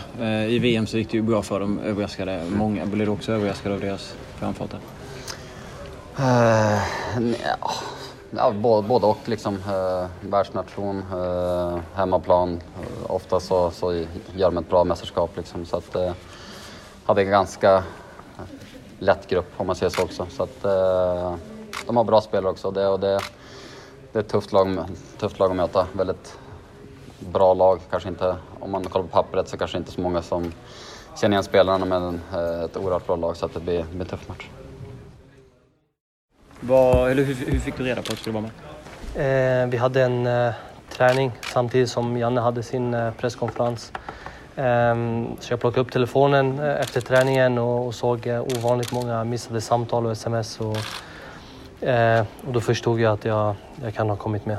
I 0.49 0.59
VM 0.59 0.87
så 0.87 0.97
gick 0.97 1.11
det 1.11 1.17
ju 1.17 1.23
bra 1.23 1.41
för 1.41 1.59
dem. 1.59 1.79
Överraskade 1.79 2.43
många. 2.49 2.85
Blir 2.85 3.05
du 3.05 3.11
också 3.11 3.31
överraskad 3.31 3.71
av 3.71 3.79
deras 3.79 4.15
framfart? 4.39 4.73
Eh, 6.17 6.79
ja, 8.37 8.51
både, 8.51 8.87
både 8.87 9.05
och 9.05 9.17
liksom. 9.25 9.55
Eh, 9.55 10.29
världsnation, 10.29 11.03
eh, 11.13 11.79
hemmaplan. 11.95 12.61
Eh, 12.81 13.11
ofta 13.11 13.39
så, 13.39 13.71
så 13.71 13.93
gör 14.35 14.51
de 14.51 14.57
ett 14.57 14.69
bra 14.69 14.83
mästerskap 14.83 15.37
liksom. 15.37 15.65
Så 15.65 15.77
att, 15.77 15.95
eh, 15.95 16.11
hade 17.05 17.21
en 17.21 17.29
ganska 17.29 17.83
lätt 18.99 19.27
grupp 19.27 19.53
om 19.57 19.67
man 19.67 19.75
säger 19.75 19.89
så 19.89 20.03
också. 20.03 20.25
Så 20.29 20.43
att, 20.43 20.65
eh, 20.65 21.35
de 21.87 21.97
har 21.97 22.03
bra 22.03 22.21
spelare 22.21 22.51
också. 22.51 22.71
Det, 22.71 22.87
och 22.87 22.99
det, 22.99 23.19
det 24.11 24.19
är 24.19 24.23
ett 24.23 24.29
tufft 24.29 24.51
lag, 24.51 24.77
tufft 25.19 25.39
lag 25.39 25.49
att 25.49 25.57
möta. 25.57 25.87
Väldigt 25.93 26.37
bra 27.19 27.53
lag. 27.53 27.79
Kanske 27.89 28.09
inte, 28.09 28.35
om 28.59 28.71
man 28.71 28.83
kollar 28.83 29.05
på 29.05 29.11
pappret 29.11 29.49
så 29.49 29.57
kanske 29.57 29.77
inte 29.77 29.91
så 29.91 30.01
många 30.01 30.21
som 30.21 30.51
känner 31.21 31.33
igen 31.33 31.43
spelarna 31.43 31.85
men 31.85 32.21
eh, 32.33 32.63
ett 32.63 32.77
oerhört 32.77 33.07
bra 33.07 33.15
lag 33.15 33.37
så 33.37 33.45
att 33.45 33.53
det 33.53 33.59
blir, 33.59 33.83
blir 33.83 34.01
en 34.01 34.07
tuff 34.07 34.27
match. 34.27 34.49
Vad, 36.67 37.11
eller 37.11 37.23
hur, 37.23 37.35
hur 37.35 37.59
fick 37.59 37.77
du 37.77 37.83
reda 37.83 37.95
på 37.95 38.01
att 38.01 38.09
du 38.09 38.15
skulle 38.15 38.33
vara 38.33 38.43
med? 39.15 39.63
Eh, 39.63 39.69
vi 39.69 39.77
hade 39.77 40.03
en 40.03 40.27
eh, 40.27 40.53
träning 40.89 41.31
samtidigt 41.53 41.89
som 41.89 42.17
Janne 42.17 42.41
hade 42.41 42.63
sin 42.63 42.93
eh, 42.93 43.11
presskonferens. 43.13 43.91
Ehm, 44.55 45.27
så 45.39 45.53
jag 45.53 45.59
plockade 45.59 45.81
upp 45.81 45.91
telefonen 45.91 46.59
eh, 46.59 46.81
efter 46.81 47.01
träningen 47.01 47.57
och, 47.57 47.87
och 47.87 47.95
såg 47.95 48.27
eh, 48.27 48.41
ovanligt 48.41 48.91
många 48.91 49.23
missade 49.23 49.61
samtal 49.61 50.05
och 50.05 50.11
sms. 50.11 50.59
Och, 50.59 50.77
eh, 51.87 52.25
och 52.47 52.53
då 52.53 52.61
förstod 52.61 52.99
jag 52.99 53.13
att 53.13 53.25
jag, 53.25 53.55
jag 53.83 53.93
kan 53.93 54.09
ha 54.09 54.15
kommit 54.15 54.45
med. 54.45 54.57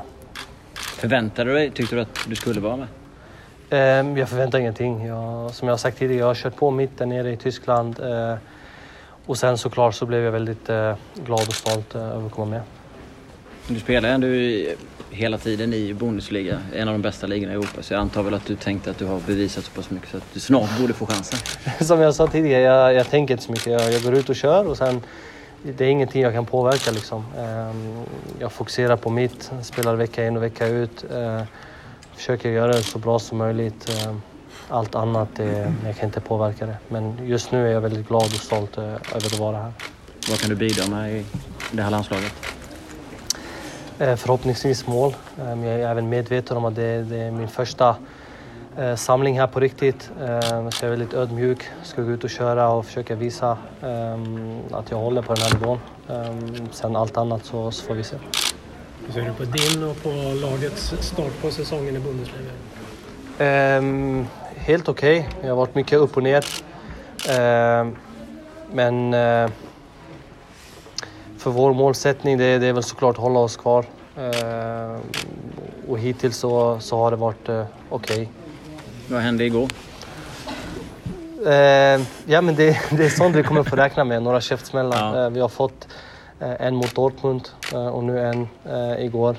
Förväntade 0.73 1.49
du 1.49 1.55
dig? 1.55 1.71
Tyckte 1.71 1.95
du 1.95 2.01
att 2.01 2.19
du 2.27 2.35
skulle 2.35 2.59
vara 2.59 2.77
med? 2.77 2.87
Ehm, 3.69 4.17
jag 4.17 4.29
förväntar 4.29 4.59
ingenting. 4.59 5.05
Jag, 5.05 5.53
som 5.53 5.67
jag 5.67 5.73
har 5.73 5.77
sagt 5.77 5.97
tidigare, 5.97 6.19
jag 6.19 6.27
har 6.27 6.35
kört 6.35 6.55
på 6.55 6.71
mitt 6.71 6.97
där 6.97 7.05
nere 7.05 7.31
i 7.31 7.37
Tyskland. 7.37 7.99
Och 9.25 9.37
sen 9.37 9.57
såklart 9.57 9.95
så 9.95 10.05
blev 10.05 10.23
jag 10.23 10.31
väldigt 10.31 10.69
eh, 10.69 10.95
glad 11.25 11.47
och 11.47 11.53
stolt 11.53 11.95
eh, 11.95 12.01
över 12.01 12.25
att 12.25 12.31
komma 12.31 12.51
med. 12.51 12.61
Du 13.67 13.79
spelar 13.79 14.09
ändå 14.09 14.27
hela 15.09 15.37
tiden 15.37 15.73
i 15.73 15.93
Bundesliga, 15.93 16.59
en 16.73 16.87
av 16.87 16.93
de 16.93 17.01
bästa 17.01 17.27
ligorna 17.27 17.51
i 17.51 17.55
Europa. 17.55 17.81
Så 17.81 17.93
jag 17.93 18.01
antar 18.01 18.23
väl 18.23 18.33
att 18.33 18.45
du 18.45 18.55
tänkte 18.55 18.89
att 18.91 18.97
du 18.97 19.05
har 19.05 19.19
bevisat 19.19 19.63
så 19.63 19.71
pass 19.71 19.89
mycket 19.89 20.09
så 20.09 20.17
att 20.17 20.33
du 20.33 20.39
snart 20.39 20.79
borde 20.79 20.93
få 20.93 21.05
chansen. 21.05 21.39
Som 21.85 21.99
jag 21.99 22.15
sa 22.15 22.27
tidigare, 22.27 22.61
jag, 22.61 22.93
jag 22.93 23.09
tänker 23.09 23.33
inte 23.33 23.43
så 23.43 23.51
mycket. 23.51 23.67
Jag, 23.67 23.93
jag 23.93 24.01
går 24.01 24.13
ut 24.13 24.29
och 24.29 24.35
kör 24.35 24.67
och 24.67 24.77
sen 24.77 25.01
det 25.63 25.85
är 25.85 25.89
ingenting 25.89 26.21
jag 26.21 26.33
kan 26.33 26.45
påverka. 26.45 26.91
Liksom. 26.91 27.25
Ehm, 27.37 28.03
jag 28.39 28.51
fokuserar 28.51 28.97
på 28.97 29.09
mitt, 29.09 29.51
spelar 29.61 29.95
vecka 29.95 30.27
in 30.27 30.37
och 30.37 30.43
vecka 30.43 30.67
ut. 30.67 31.05
Eh, 31.11 31.41
försöker 32.15 32.49
göra 32.49 32.71
det 32.71 32.83
så 32.83 32.99
bra 32.99 33.19
som 33.19 33.37
möjligt. 33.37 33.89
Ehm, 34.69 34.75
allt 34.77 34.95
annat, 34.95 35.29
det, 35.35 35.73
jag 35.85 35.95
kan 35.95 36.05
inte 36.05 36.19
påverka 36.21 36.65
det. 36.65 36.77
Men 36.87 37.27
just 37.27 37.51
nu 37.51 37.67
är 37.67 37.71
jag 37.71 37.81
väldigt 37.81 38.07
glad 38.07 38.23
och 38.23 38.31
stolt 38.31 38.77
eh, 38.77 38.83
över 38.83 39.25
att 39.25 39.39
vara 39.39 39.57
här. 39.57 39.71
Vad 40.29 40.39
kan 40.39 40.49
du 40.49 40.55
bidra 40.55 40.87
med 40.89 41.11
i 41.13 41.25
det 41.71 41.81
här 41.81 41.91
landslaget? 41.91 42.33
Eh, 43.99 44.15
förhoppningsvis 44.15 44.87
mål. 44.87 45.15
Eh, 45.39 45.45
Men 45.45 45.63
jag 45.63 45.81
är 45.81 45.87
även 45.87 46.09
medveten 46.09 46.57
om 46.57 46.65
att 46.65 46.75
det, 46.75 47.03
det 47.03 47.17
är 47.17 47.31
min 47.31 47.47
första 47.47 47.95
eh, 48.77 48.95
samling 48.95 49.39
här 49.39 49.47
på 49.47 49.59
riktigt. 49.59 50.09
Eh, 50.21 50.39
Så 50.69 50.85
jag 50.85 50.87
är 50.87 50.89
väldigt 50.89 51.13
ödmjuk. 51.13 51.59
Ska 51.83 52.01
gå 52.01 52.11
ut 52.11 52.23
och 52.23 52.29
köra 52.29 52.69
och 52.69 52.85
försöka 52.85 53.15
visa 53.15 53.57
eh, 53.81 54.19
att 54.77 54.91
jag 54.91 54.97
håller 54.97 55.21
på 55.21 55.33
den 55.33 55.43
här 55.43 55.59
nivån. 55.59 55.79
Sen 56.71 56.95
allt 56.95 57.17
annat 57.17 57.45
så, 57.45 57.71
så 57.71 57.85
får 57.85 57.93
vi 57.95 58.03
se. 58.03 58.15
Hur 59.05 59.13
ser 59.13 59.21
du 59.21 59.33
på 59.33 59.43
din 59.43 59.83
och 59.83 60.03
på 60.03 60.09
lagets 60.41 60.93
start 60.99 61.41
på 61.41 61.51
säsongen 61.51 61.95
i 61.95 61.99
Bundesliga? 61.99 62.51
Helt 64.65 64.89
okej. 64.89 65.29
Jag 65.41 65.49
har 65.49 65.55
varit 65.55 65.75
mycket 65.75 65.99
upp 65.99 66.17
och 66.17 66.23
ner. 66.23 66.45
Ehm, 67.29 67.95
men 68.71 69.13
eh, 69.13 69.49
för 71.37 71.51
vår 71.51 71.73
målsättning 71.73 72.37
det, 72.37 72.57
det 72.57 72.67
är 72.67 72.73
väl 72.73 72.83
såklart 72.83 73.15
att 73.15 73.21
hålla 73.21 73.39
oss 73.39 73.57
kvar. 73.57 73.85
Ehm, 74.17 74.99
och 75.87 75.99
hittills 75.99 76.37
så, 76.37 76.79
så 76.79 76.97
har 76.97 77.11
det 77.11 77.17
varit 77.17 77.49
eh, 77.49 77.65
okej. 77.89 78.29
Vad 79.07 79.21
hände 79.21 79.45
igår? 79.45 79.69
Ehm, 81.47 82.05
ja, 82.25 82.41
men 82.41 82.55
det, 82.55 82.79
det 82.91 83.05
är 83.05 83.09
sånt 83.09 83.35
vi 83.35 83.43
kommer 83.43 83.63
få 83.63 83.75
räkna 83.75 84.03
med, 84.03 84.23
några 84.23 84.41
käftsmällar. 84.41 85.17
Ja. 85.17 85.25
Eh, 85.25 85.29
vi 85.29 85.39
har 85.39 85.49
fått 85.49 85.87
eh, 86.39 86.61
en 86.61 86.75
mot 86.75 86.95
Dortmund 86.95 87.49
eh, 87.73 87.87
och 87.87 88.03
nu 88.03 88.19
en 88.19 88.47
eh, 88.65 89.05
igår. 89.05 89.35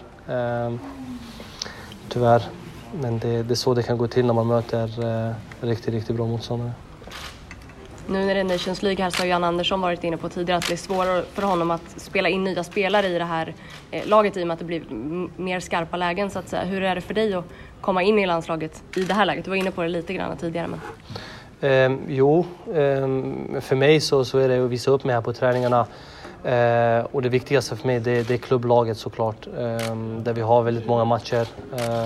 Tyvärr. 2.08 2.42
Men 2.92 3.18
det, 3.18 3.42
det 3.42 3.54
är 3.54 3.56
så 3.56 3.74
det 3.74 3.82
kan 3.82 3.98
gå 3.98 4.06
till 4.06 4.26
när 4.26 4.34
man 4.34 4.46
möter 4.46 5.04
eh, 5.28 5.34
riktigt, 5.60 5.94
riktigt 5.94 6.16
bra 6.16 6.26
motståndare. 6.26 6.72
Nu 8.08 8.24
när 8.24 8.34
det 8.34 8.40
är 8.40 8.44
Nations 8.44 8.82
League 8.82 9.04
här 9.04 9.10
så 9.10 9.22
har 9.22 9.26
Jan 9.26 9.44
Andersson 9.44 9.80
varit 9.80 10.04
inne 10.04 10.16
på 10.16 10.28
tidigare 10.28 10.58
att 10.58 10.68
det 10.68 10.74
är 10.74 10.76
svårare 10.76 11.22
för 11.32 11.42
honom 11.42 11.70
att 11.70 11.94
spela 11.96 12.28
in 12.28 12.44
nya 12.44 12.64
spelare 12.64 13.06
i 13.06 13.18
det 13.18 13.24
här 13.24 13.54
eh, 13.90 14.06
laget 14.06 14.36
i 14.36 14.42
och 14.42 14.46
med 14.46 14.54
att 14.54 14.58
det 14.58 14.64
blir 14.64 14.82
mer 15.36 15.60
skarpa 15.60 15.96
lägen 15.96 16.30
så 16.30 16.38
att 16.38 16.48
säga. 16.48 16.64
Hur 16.64 16.82
är 16.82 16.94
det 16.94 17.00
för 17.00 17.14
dig 17.14 17.34
att 17.34 17.44
komma 17.80 18.02
in 18.02 18.18
i 18.18 18.26
landslaget 18.26 18.82
i 18.96 19.02
det 19.02 19.14
här 19.14 19.24
läget? 19.24 19.44
Du 19.44 19.50
var 19.50 19.56
inne 19.56 19.70
på 19.70 19.82
det 19.82 19.88
lite 19.88 20.14
grann 20.14 20.36
tidigare 20.36 20.66
men 20.68 20.80
Ehm, 21.60 22.00
jo, 22.08 22.46
ehm, 22.74 23.60
för 23.60 23.76
mig 23.76 24.00
så, 24.00 24.24
så 24.24 24.38
är 24.38 24.48
det 24.48 24.64
att 24.64 24.70
visa 24.70 24.90
upp 24.90 25.04
mig 25.04 25.14
här 25.14 25.22
på 25.22 25.32
träningarna. 25.32 25.86
Eh, 26.44 27.06
och 27.12 27.22
det 27.22 27.28
viktigaste 27.28 27.76
för 27.76 27.86
mig 27.86 28.00
det, 28.00 28.28
det 28.28 28.34
är 28.34 28.38
klubblaget 28.38 28.98
såklart. 28.98 29.46
Ehm, 29.58 30.24
där 30.24 30.32
vi 30.32 30.40
har 30.40 30.62
väldigt 30.62 30.86
många 30.86 31.04
matcher. 31.04 31.46
Eh, 31.78 32.04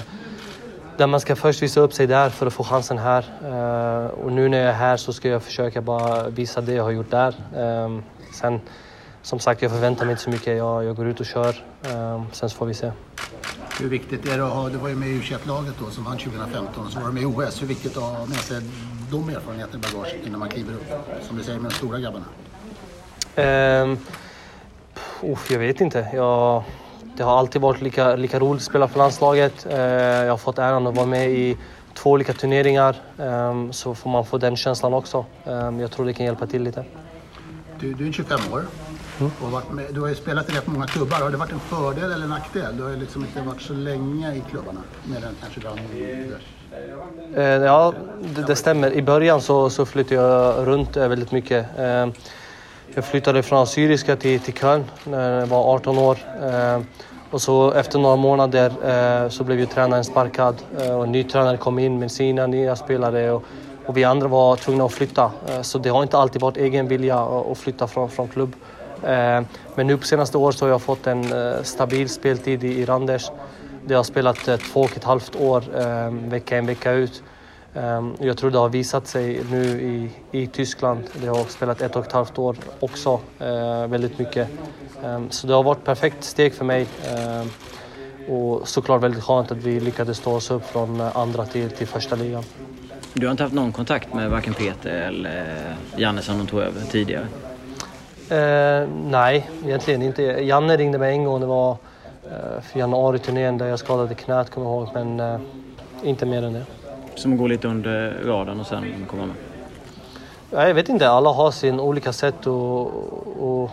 där 1.01 1.07
man 1.07 1.21
ska 1.21 1.37
först 1.37 1.63
visa 1.63 1.81
upp 1.81 1.93
sig 1.93 2.07
där 2.07 2.31
för 2.31 2.47
att 2.47 2.53
få 2.53 2.65
chansen 2.65 2.99
här. 2.99 3.25
Eh, 3.45 4.07
och 4.11 4.33
nu 4.33 4.49
när 4.49 4.59
jag 4.59 4.69
är 4.69 4.73
här 4.73 4.97
så 4.97 5.13
ska 5.13 5.29
jag 5.29 5.43
försöka 5.43 5.81
bara 5.81 6.29
visa 6.29 6.61
det 6.61 6.73
jag 6.73 6.85
har 6.85 6.91
gjort 6.91 7.11
där. 7.11 7.35
Eh, 7.57 8.01
sen, 8.33 8.61
som 9.23 9.39
sagt, 9.39 9.63
jag 9.63 9.71
förväntar 9.71 10.05
mig 10.05 10.13
inte 10.13 10.23
så 10.23 10.31
mycket. 10.31 10.57
Jag, 10.57 10.85
jag 10.85 10.97
går 10.97 11.07
ut 11.07 11.21
och 11.21 11.27
kör. 11.27 11.65
Eh, 11.83 12.23
sen 12.33 12.51
så 12.51 12.57
får 12.57 12.67
vi 12.67 12.75
se. 12.75 12.93
Hur 13.81 13.89
viktigt 13.89 14.29
är 14.29 14.39
det 14.39 14.45
att 14.45 14.53
ha, 14.53 14.69
du 14.69 14.77
var 14.77 14.89
ju 14.89 14.97
med 14.97 15.09
i 15.09 15.13
u 15.13 15.23
laget 15.45 15.75
då 15.79 15.91
som 15.91 16.05
vann 16.05 16.19
2015 16.19 16.87
och 16.87 16.93
så 16.93 17.01
var 17.01 17.07
du 17.07 17.13
med 17.13 17.23
i 17.23 17.27
OS. 17.27 17.63
Hur 17.63 17.67
viktigt 17.67 17.97
att 17.97 18.03
ha 18.03 18.27
med 18.27 18.39
sig 18.39 18.61
de 19.11 19.29
erfarenheterna 19.29 19.89
i 19.89 19.93
bagaget 19.93 20.27
innan 20.27 20.41
man 20.41 20.49
kliver 20.49 20.73
upp, 20.73 20.85
som 21.23 21.37
du 21.37 21.43
säger, 21.43 21.59
med 21.59 21.71
de 21.71 21.75
stora 21.75 21.99
grabbarna? 21.99 22.25
Um, 23.85 23.99
jag 25.49 25.59
vet 25.59 25.81
inte. 25.81 26.09
Jag, 26.13 26.65
det 27.21 27.25
har 27.25 27.39
alltid 27.39 27.63
varit 27.63 27.81
lika, 27.81 28.17
lika 28.17 28.39
roligt 28.39 28.61
att 28.61 28.67
spela 28.67 28.89
för 28.89 28.99
landslaget. 28.99 29.67
Uh, 29.67 29.77
jag 29.79 30.31
har 30.31 30.37
fått 30.37 30.59
äran 30.59 30.87
att 30.87 30.97
vara 30.97 31.07
med 31.07 31.31
i 31.31 31.57
två 31.95 32.11
olika 32.11 32.33
turneringar. 32.33 32.97
Um, 33.17 33.73
så 33.73 33.95
får 33.95 34.11
man 34.11 34.25
få 34.25 34.39
den 34.39 34.57
känslan 34.57 34.95
också. 34.95 35.25
Um, 35.45 35.81
jag 35.81 35.91
tror 35.91 36.07
det 36.07 36.13
kan 36.13 36.27
hjälpa 36.27 36.47
till 36.47 36.63
lite. 36.63 36.85
Du, 37.81 37.95
du 37.95 38.09
är 38.09 38.13
25 38.13 38.41
år. 38.53 38.67
Mm. 39.21 39.33
Med, 39.71 39.87
du 39.95 40.01
har 40.01 40.09
ju 40.09 40.15
spelat 40.15 40.49
i 40.51 40.53
rätt 40.53 40.67
många 40.67 40.87
klubbar. 40.87 41.17
Har 41.21 41.31
det 41.31 41.37
varit 41.37 41.53
en 41.53 41.61
fördel 41.61 42.13
eller 42.13 42.25
en 42.25 42.31
nackdel? 42.31 42.77
Du 42.77 42.83
har 42.83 42.91
ju 42.91 42.97
liksom 42.97 43.25
inte 43.25 43.43
varit 43.43 43.63
så 43.63 43.73
länge 43.73 44.35
i 44.35 44.43
klubbarna. 44.51 44.81
Mer 45.05 45.17
än 45.17 45.37
kanske 45.41 45.61
Danderyd. 45.61 46.35
Eh, 47.37 47.45
ja, 47.45 47.95
det, 48.21 48.43
det, 48.43 48.57
stämmer. 48.57 48.93
I 48.93 49.03
början 49.03 49.41
så, 49.41 49.71
så 49.71 49.87
flyttade 49.87 50.15
jag 50.15 50.67
runt 50.67 50.97
väldigt 50.97 51.33
mycket. 51.33 51.67
Eh, 51.79 52.07
jag 52.95 53.05
flyttade 53.05 53.43
från 53.43 53.67
Syriska 53.67 54.17
till, 54.17 54.41
till 54.41 54.55
Köln 54.55 54.85
när 55.05 55.41
jag 55.41 55.47
var 55.47 55.75
18 55.75 55.99
år. 55.99 56.19
Eh, 56.43 56.81
och 57.31 57.43
så 57.43 57.73
efter 57.73 57.99
några 57.99 58.17
månader 58.17 58.73
eh, 58.85 59.29
så 59.29 59.45
blev 59.45 59.61
ju 59.61 59.67
tränaren 59.67 60.05
sparkad 60.05 60.63
eh, 60.79 60.97
och 60.97 61.05
en 61.05 61.13
ny 61.13 61.25
tränare 61.25 61.57
kom 61.57 61.79
in 61.79 61.99
med 61.99 62.13
sina 62.13 62.47
nya 62.47 62.77
spelare. 62.77 63.31
Och, 63.31 63.45
och 63.87 63.97
vi 63.97 64.05
andra 64.05 64.29
var 64.29 64.57
tvungna 64.57 64.85
att 64.85 64.93
flytta. 64.93 65.31
Eh, 65.49 65.63
så 65.63 65.79
det 65.79 65.89
har 65.89 66.03
inte 66.03 66.19
alltid 66.19 66.43
varit 66.43 66.57
egen 66.57 66.89
vilja 66.89 67.19
att 67.19 67.59
flytta 67.59 67.87
från, 67.87 68.11
från 68.11 68.29
klubb. 68.29 68.57
Men 69.75 69.87
nu 69.87 69.97
på 69.97 70.07
senaste 70.07 70.39
året 70.39 70.57
så 70.57 70.65
har 70.65 70.71
jag 70.71 70.83
fått 70.83 71.07
en 71.07 71.25
stabil 71.65 72.09
speltid 72.09 72.65
i 72.65 72.85
Randers. 72.85 73.31
Jag 73.89 73.99
har 73.99 74.05
spelat 74.05 74.49
eh, 74.49 74.57
två 74.57 74.81
och 74.81 74.97
ett 74.97 75.05
halvt 75.05 75.37
år 75.37 75.65
vecka 76.31 76.59
in 76.59 76.67
vecka 76.67 76.93
ut. 76.93 77.23
Ehm, 77.75 78.15
jag 78.21 78.37
tror 78.37 78.51
det 78.51 78.59
har 78.59 78.69
visat 78.69 79.07
sig 79.07 79.41
nu 79.51 79.65
i, 79.65 80.11
i 80.43 80.47
Tyskland. 80.47 81.05
Jag 81.25 81.35
har 81.35 81.45
spelat 81.45 81.83
ett 81.83 81.97
och 81.97 82.07
ett 82.07 82.13
halvt 82.13 82.39
år 82.39 82.57
också 82.81 83.21
eh, 83.39 83.87
väldigt 83.87 84.19
mycket. 84.19 84.49
Ehm, 85.05 85.31
så 85.31 85.47
det 85.47 85.55
har 85.55 85.63
varit 85.63 85.79
ett 85.79 85.85
perfekt 85.85 86.25
steg 86.25 86.55
för 86.55 86.65
mig. 86.65 86.87
Och 88.29 88.69
såklart 88.69 89.03
väldigt 89.03 89.25
skönt 89.25 89.53
att 89.53 89.59
vi 89.59 89.81
lyckades 89.81 90.21
ta 90.21 90.31
oss 90.31 90.51
upp 90.51 90.67
från 90.67 91.01
eh, 91.01 91.17
andra 91.17 91.47
till, 91.47 91.71
till 91.71 91.87
första 91.87 92.17
ligan. 92.17 92.43
Du 93.15 93.27
har 93.27 93.31
inte 93.31 93.43
haft 93.43 93.55
någon 93.55 93.73
kontakt 93.73 94.15
med 94.15 94.31
varken 94.31 94.55
Peter 94.55 94.91
eller 94.91 95.77
Janne 95.97 96.23
som 96.23 96.39
de 96.39 96.47
tog 96.47 96.61
över 96.61 96.81
tidigare? 96.91 97.27
Eh, 98.29 98.89
nej, 99.05 99.51
egentligen 99.65 100.03
inte. 100.03 100.23
Janne 100.23 100.77
ringde 100.77 100.99
mig 100.99 101.13
en 101.13 101.25
gång. 101.25 101.41
Det 101.41 101.47
var 101.47 101.77
Eh, 102.31 102.61
för 102.61 102.79
januari-turnén 102.79 103.59
där 103.59 103.67
jag 103.67 103.79
skadade 103.79 104.15
knät 104.15 104.51
kommer 104.51 104.67
jag 104.67 104.77
ihåg, 104.77 104.89
men 104.95 105.21
eh, 105.21 105.41
inte 106.03 106.27
mer 106.27 106.43
än 106.43 106.53
det. 106.53 106.67
Som 107.21 107.37
går 107.37 107.49
lite 107.49 107.69
under 107.69 108.23
radarn 108.25 108.61
och 108.61 108.67
sen 108.67 109.07
kommer 109.11 109.27
med? 109.27 109.37
Jag 110.51 110.75
vet 110.75 110.89
inte, 110.89 111.09
alla 111.09 111.31
har 111.31 111.51
sin 111.51 111.81
olika 111.81 112.13
sätt 112.13 112.47
att, 112.47 112.47
att, 112.47 113.71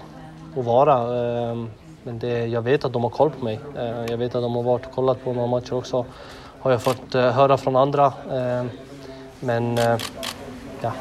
att 0.57 0.65
vara. 0.65 1.17
Ehm, 1.17 1.69
men 2.03 2.19
det, 2.19 2.45
jag 2.45 2.61
vet 2.61 2.85
att 2.85 2.93
de 2.93 3.03
har 3.03 3.09
koll 3.09 3.29
på 3.29 3.45
mig. 3.45 3.59
Eh, 3.77 4.05
jag 4.09 4.17
vet 4.17 4.35
att 4.35 4.41
de 4.41 4.55
har 4.55 4.63
varit 4.63 4.85
och 4.85 4.91
kollat 4.91 5.23
på 5.23 5.33
några 5.33 5.47
matcher 5.47 5.73
också. 5.73 6.05
Har 6.59 6.71
jag 6.71 6.81
fått 6.81 7.15
eh, 7.15 7.31
höra 7.31 7.57
från 7.57 7.75
andra. 7.75 8.13
Ehm, 8.31 8.69
men 9.39 9.77
eh, 9.77 9.97
ja, 10.81 10.91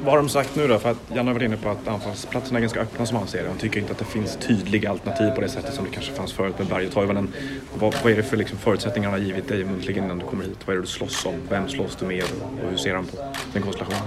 vad 0.00 0.10
har 0.10 0.16
de 0.16 0.28
sagt 0.28 0.56
nu 0.56 0.68
då? 0.68 0.78
För 0.78 0.90
att 0.90 0.96
Janne 1.14 1.28
har 1.28 1.34
varit 1.34 1.46
inne 1.46 1.56
på 1.56 1.68
att 1.68 1.88
anfallsplatserna 1.88 2.58
är 2.58 2.60
ganska 2.60 2.80
öppna 2.80 3.06
som 3.06 3.16
han 3.16 3.26
ser 3.26 3.42
det. 3.42 3.48
Han 3.48 3.58
tycker 3.58 3.80
inte 3.80 3.92
att 3.92 3.98
det 3.98 4.04
finns 4.04 4.36
tydliga 4.36 4.90
alternativ 4.90 5.30
på 5.30 5.40
det 5.40 5.48
sättet 5.48 5.74
som 5.74 5.84
det 5.84 5.90
kanske 5.90 6.12
fanns 6.12 6.32
förut 6.32 6.58
med 6.58 6.68
Berg 6.68 6.86
och 6.86 6.92
Toivonen. 6.92 7.32
Vad, 7.74 7.94
vad 8.02 8.12
är 8.12 8.16
det 8.16 8.22
för 8.22 8.36
liksom 8.36 8.58
förutsättningar 8.58 9.10
han 9.10 9.20
har 9.20 9.26
givit 9.26 9.48
dig 9.48 9.64
muntligen 9.64 10.04
innan 10.04 10.18
du 10.18 10.26
kommer 10.26 10.44
hit? 10.44 10.58
Vad 10.64 10.76
är 10.76 10.76
det 10.76 10.82
du 10.82 10.88
slåss 10.88 11.26
om? 11.26 11.34
Vem 11.48 11.68
slåss 11.68 11.96
du 11.96 12.06
med 12.06 12.24
och 12.64 12.70
hur 12.70 12.76
ser 12.76 12.94
han 12.94 13.06
på 13.06 13.16
den 13.52 13.62
konstellationen? 13.62 14.02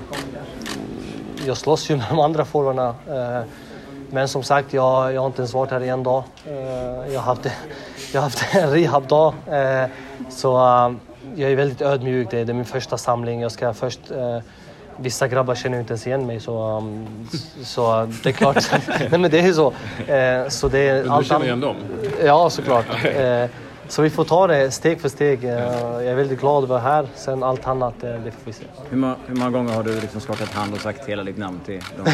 Jag 1.46 1.58
slåss 1.58 1.90
ju 1.90 1.96
med 1.96 2.06
de 2.10 2.20
andra 2.20 2.46
forwarderna. 2.46 2.96
Eh, 3.08 3.46
men 4.10 4.28
som 4.28 4.44
sagt, 4.44 4.74
jag, 4.74 5.14
jag 5.14 5.22
har 5.22 5.28
inte 5.28 5.42
ens 5.42 5.54
varit 5.54 5.72
här 5.72 5.84
i 5.84 5.90
en 5.90 6.04
dag. 6.04 6.24
Eh, 6.48 7.14
jag 7.14 7.20
har 7.20 7.36
haft, 7.36 7.50
jag 8.14 8.22
har 8.22 8.24
haft 8.24 8.56
en 8.56 8.72
rehabdag. 8.72 9.34
Eh, 9.48 9.90
så 10.30 10.50
jag 11.36 11.52
är 11.52 11.56
väldigt 11.56 11.82
ödmjuk. 11.82 12.32
Det 12.32 12.40
är 12.40 12.54
min 12.54 12.66
första 12.66 12.98
samling. 12.98 13.42
Jag 13.42 13.52
ska 13.52 13.74
först 13.74 14.00
Vissa 14.98 15.28
grabbar 15.28 15.56
känner 15.56 15.76
ju 15.76 15.82
inte 15.82 15.94
ens 15.94 16.08
igen 16.08 16.26
mig 16.26 16.40
så, 16.40 16.78
um, 16.78 17.08
så 17.64 18.10
det 18.24 18.30
är 18.30 18.34
klart. 18.34 18.72
Nej 19.10 19.20
men 19.20 19.32
det 19.32 19.40
är 19.40 19.54
så. 19.54 19.74
Eh, 20.08 20.50
så 20.50 20.68
det 20.68 20.80
är 20.80 21.04
men 21.04 21.20
du 21.20 21.26
känner 21.26 21.46
igen 21.46 21.60
dem? 21.60 21.76
Ja 22.24 22.50
såklart. 22.50 22.86
Eh, 23.06 23.50
så 23.88 24.02
vi 24.02 24.10
får 24.10 24.24
ta 24.24 24.48
det 24.48 24.72
steg 24.72 25.02
för 25.02 25.10
steg. 25.10 25.44
Eh, 25.44 25.52
jag 25.54 26.06
är 26.06 26.16
väldigt 26.16 26.40
glad 26.40 26.64
att 26.64 26.70
vara 26.70 26.80
här. 26.80 27.08
Sen 27.16 27.44
allt 27.44 27.68
annat, 27.68 28.04
eh, 28.04 28.10
det 28.10 28.32
får 28.32 28.42
vi 28.44 28.54
se. 28.54 28.64
Hur, 28.90 28.98
ma 28.98 29.16
hur 29.28 29.36
många 29.36 29.50
gånger 29.50 29.74
har 29.74 29.84
du 29.84 30.02
liksom 30.02 30.22
skakat 30.22 30.54
hand 30.54 30.74
och 30.74 30.80
sagt 30.80 31.10
hela 31.10 31.24
ditt 31.24 31.38
namn 31.38 31.60
till 31.66 31.82
de 31.98 32.12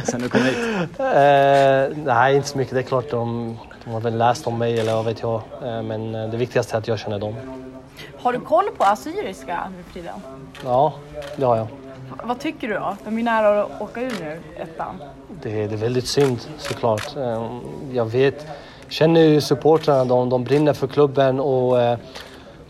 sen 0.04 0.20
du 0.20 0.28
kom 0.28 0.40
hit? 0.40 0.56
Eh, 0.98 2.04
nej, 2.04 2.36
inte 2.36 2.48
så 2.48 2.58
mycket. 2.58 2.74
Det 2.74 2.80
är 2.80 2.82
klart 2.82 3.10
de, 3.10 3.56
de 3.84 3.90
har 3.90 4.00
väl 4.00 4.18
läst 4.18 4.46
om 4.46 4.58
mig 4.58 4.80
eller 4.80 4.94
vad 4.94 5.04
vet 5.04 5.22
jag. 5.22 5.42
Men 5.62 6.12
det 6.12 6.36
viktigaste 6.36 6.76
är 6.76 6.78
att 6.78 6.88
jag 6.88 6.98
känner 6.98 7.18
dem. 7.18 7.34
Har 8.22 8.32
du 8.32 8.40
koll 8.40 8.64
på 8.78 8.84
assyriska 8.84 9.58
nu 9.76 9.82
för 9.82 9.92
tiden? 9.92 10.14
Ja, 10.64 10.94
det 11.36 11.44
har 11.44 11.56
jag. 11.56 11.66
Vad 12.24 12.40
tycker 12.40 12.68
du 12.68 12.74
då? 12.74 12.96
De 13.04 13.18
är 13.18 13.22
nära 13.22 13.62
att 13.62 13.80
åka 13.82 14.00
ur 14.00 14.12
nu, 14.20 14.40
ettan. 14.56 14.94
Det 15.42 15.62
är, 15.62 15.68
det 15.68 15.74
är 15.74 15.78
väldigt 15.78 16.06
synd 16.06 16.40
såklart. 16.58 17.16
Ehm, 17.16 17.60
jag 17.92 18.04
vet, 18.04 18.46
känner 18.88 19.20
ju 19.20 19.40
supportrarna, 19.40 20.04
de, 20.04 20.28
de 20.28 20.44
brinner 20.44 20.72
för 20.72 20.86
klubben 20.86 21.40
och 21.40 21.80
eh, 21.80 21.98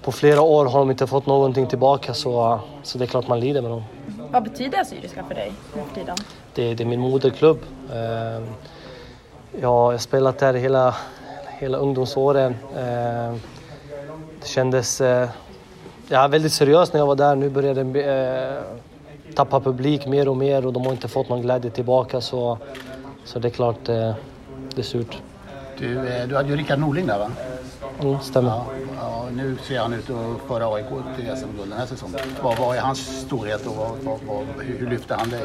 på 0.03 0.13
flera 0.13 0.41
år 0.41 0.67
har 0.67 0.79
de 0.79 0.91
inte 0.91 1.07
fått 1.07 1.27
någonting 1.27 1.67
tillbaka 1.67 2.15
så, 2.15 2.61
så 2.83 2.99
det 2.99 3.05
är 3.05 3.07
klart 3.07 3.29
man 3.29 3.41
lider 3.41 3.63
med 3.63 3.71
dem. 3.71 3.83
Vad 4.31 4.43
betyder 4.43 4.81
Assyriska 4.81 5.25
för 5.25 5.35
dig 5.35 5.53
nu 5.77 5.83
för 5.89 5.95
tiden? 5.95 6.17
Det, 6.55 6.75
det 6.75 6.85
är 6.85 6.87
min 6.87 7.01
moderklubb. 7.01 7.59
Ehm, 7.95 8.47
jag 9.61 9.69
har 9.69 9.99
spelat 9.99 10.39
där 10.39 10.55
hela, 10.55 10.95
hela 11.59 11.79
ungdomsåren. 11.79 12.57
Ehm, 12.77 13.41
det 14.41 14.49
kändes 14.49 15.01
eh, 15.01 15.29
ja, 16.09 16.29
väldigt 16.29 16.53
seriöst 16.53 16.93
när 16.93 17.01
jag 17.01 17.07
var 17.07 17.17
där. 17.17 17.37
Nu 17.37 17.51
börjar 17.51 17.75
det 17.75 18.03
eh, 18.03 18.63
tappar 19.35 19.61
publik 19.61 20.07
mer 20.07 20.29
och 20.29 20.37
mer 20.37 20.67
och 20.67 20.73
de 20.73 20.85
har 20.85 20.93
inte 20.93 21.09
fått 21.09 21.29
någon 21.29 21.43
glädje 21.43 21.71
tillbaka 21.71 22.21
så, 22.21 22.59
så 23.25 23.39
det 23.39 23.49
är 23.49 23.51
klart 23.51 23.89
eh, 23.89 24.15
det 24.75 24.79
är 24.79 24.83
surt. 24.83 25.19
Du, 25.79 26.09
eh, 26.09 26.29
du 26.29 26.37
hade 26.37 26.49
ju 26.49 26.57
Rickard 26.57 26.79
Norling 26.79 27.07
där 27.07 27.19
va? 27.19 27.31
Mm, 28.03 28.21
stämmer. 28.21 28.51
Ja, 28.51 28.65
ja, 29.01 29.27
nu 29.33 29.57
ser 29.63 29.79
han 29.79 29.93
ut 29.93 30.11
att 30.11 30.49
föra 30.49 30.75
AIK 30.75 30.87
till 31.17 31.37
SM-guld 31.37 31.71
den 31.71 31.79
här 31.79 31.87
säsongen. 31.87 32.21
Vad, 32.43 32.59
vad 32.59 32.77
är 32.77 32.81
hans 32.81 33.21
storhet 33.21 33.67
och 33.67 33.77
vad, 33.77 34.19
vad, 34.27 34.45
hur, 34.61 34.79
hur 34.79 34.91
lyfter 34.91 35.15
han 35.15 35.31
dig? 35.31 35.43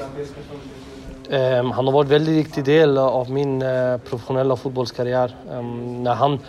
Um, 1.30 1.72
han 1.72 1.86
har 1.86 1.92
varit 1.92 2.06
en 2.06 2.10
väldigt 2.10 2.36
viktig 2.36 2.64
del 2.64 2.98
av 2.98 3.32
min 3.32 3.62
uh, 3.62 3.98
professionella 3.98 4.56
fotbollskarriär. 4.56 5.36
Um, 5.50 6.04
när 6.04 6.14
han 6.14 6.40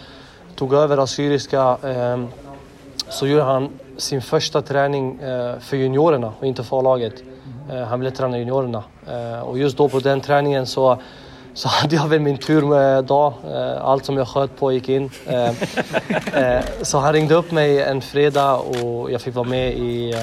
tog 0.55 0.75
över 0.75 0.99
Assyriska 0.99 1.77
um, 1.83 2.29
så 3.09 3.27
gjorde 3.27 3.43
han 3.43 3.69
sin 3.97 4.23
första 4.23 4.63
träning 4.63 5.21
uh, 5.21 5.59
för 5.59 5.77
juniorerna 5.77 6.33
och 6.39 6.47
inte 6.47 6.65
för 6.65 6.79
A-laget. 6.79 7.23
Eh, 7.73 7.83
han 7.83 8.01
ville 8.01 8.11
träna 8.11 8.39
juniorerna. 8.39 8.83
Eh, 9.09 9.41
och 9.41 9.59
just 9.59 9.77
då 9.77 9.89
på 9.89 9.99
den 9.99 10.21
träningen 10.21 10.67
så 10.67 10.99
så 11.55 11.69
hade 11.83 11.97
jag 11.97 12.09
väl 12.09 12.21
min 12.21 12.39
tur 12.39 12.63
med 12.63 13.05
dag. 13.05 13.33
Eh, 13.51 13.85
allt 13.85 14.05
som 14.05 14.17
jag 14.17 14.29
sköt 14.29 14.57
på 14.57 14.73
gick 14.73 14.89
in. 14.89 15.11
Så 16.83 16.99
han 16.99 17.13
ringde 17.13 17.35
upp 17.35 17.51
mig 17.53 17.83
en 17.83 18.01
fredag 18.01 18.55
och 18.55 19.11
jag 19.11 19.21
fick 19.21 19.35
vara 19.35 19.49
med 19.49 19.73
i, 19.73 20.15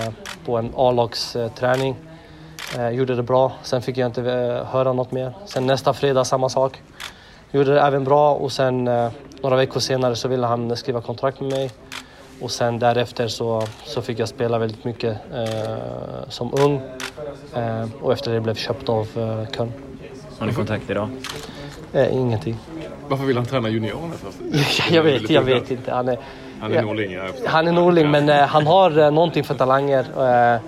på 0.46 0.58
en 0.58 0.74
A-lagsträning. 0.76 1.96
Gjorde 2.92 3.16
det 3.16 3.24
bra. 3.24 3.52
Sen 3.64 3.82
fick 3.82 3.98
jag 3.98 4.06
inte 4.06 4.22
höra 4.72 4.94
något 4.94 5.12
mer. 5.12 5.34
Sen 5.46 5.68
nästa 5.68 5.94
fredag 5.94 6.26
samma 6.26 6.50
sak. 6.50 6.82
Gjorde 7.52 7.74
det 7.74 7.82
även 7.82 8.04
bra 8.04 8.34
och 8.34 8.52
sen 8.52 8.84
några 9.42 9.56
veckor 9.56 9.80
senare 9.80 10.16
så 10.16 10.28
ville 10.28 10.48
han 10.48 10.78
skriva 10.78 11.02
kontrakt 11.02 11.40
med 11.40 11.50
mig. 11.50 11.72
Och 12.41 12.52
sen 12.52 12.80
därefter 12.80 13.28
så, 13.28 13.63
så 13.86 14.02
fick 14.02 14.19
jag 14.19 14.30
spela 14.30 14.60
väldigt 14.60 14.84
mycket 14.84 15.17
eh, 15.34 16.30
som 16.30 16.54
ung. 16.54 16.82
Eh, 17.56 17.86
och 18.02 18.13
efter 18.13 18.34
det 18.34 18.41
blev 18.41 18.56
köpt 18.56 18.89
av 18.89 19.08
eh, 19.15 19.56
Köln. 19.56 19.73
Har 20.39 20.47
ni 20.47 20.54
kontakt 20.54 20.89
idag? 20.89 21.10
Eh, 21.93 22.13
ingenting. 22.13 22.58
Varför 23.08 23.26
vill 23.26 23.38
han 23.38 23.45
träna 23.45 23.69
juniorerna 23.69 24.13
först? 24.13 24.89
jag 24.91 25.04
vet, 25.04 25.30
jag 25.30 25.41
vet 25.41 25.71
inte. 25.71 25.91
Han 25.91 26.08
är, 26.10 26.17
han 26.60 26.73
är 26.73 26.82
norling? 26.82 27.12
Ja, 27.12 27.23
han 27.45 27.67
är 27.67 27.71
norling, 27.71 28.12
men 28.12 28.30
eh, 28.30 28.36
han 28.36 28.67
har 28.67 29.00
eh, 29.00 29.12
någonting 29.12 29.43
för 29.43 29.56
talanger. 29.56 30.06
Eh, 30.17 30.62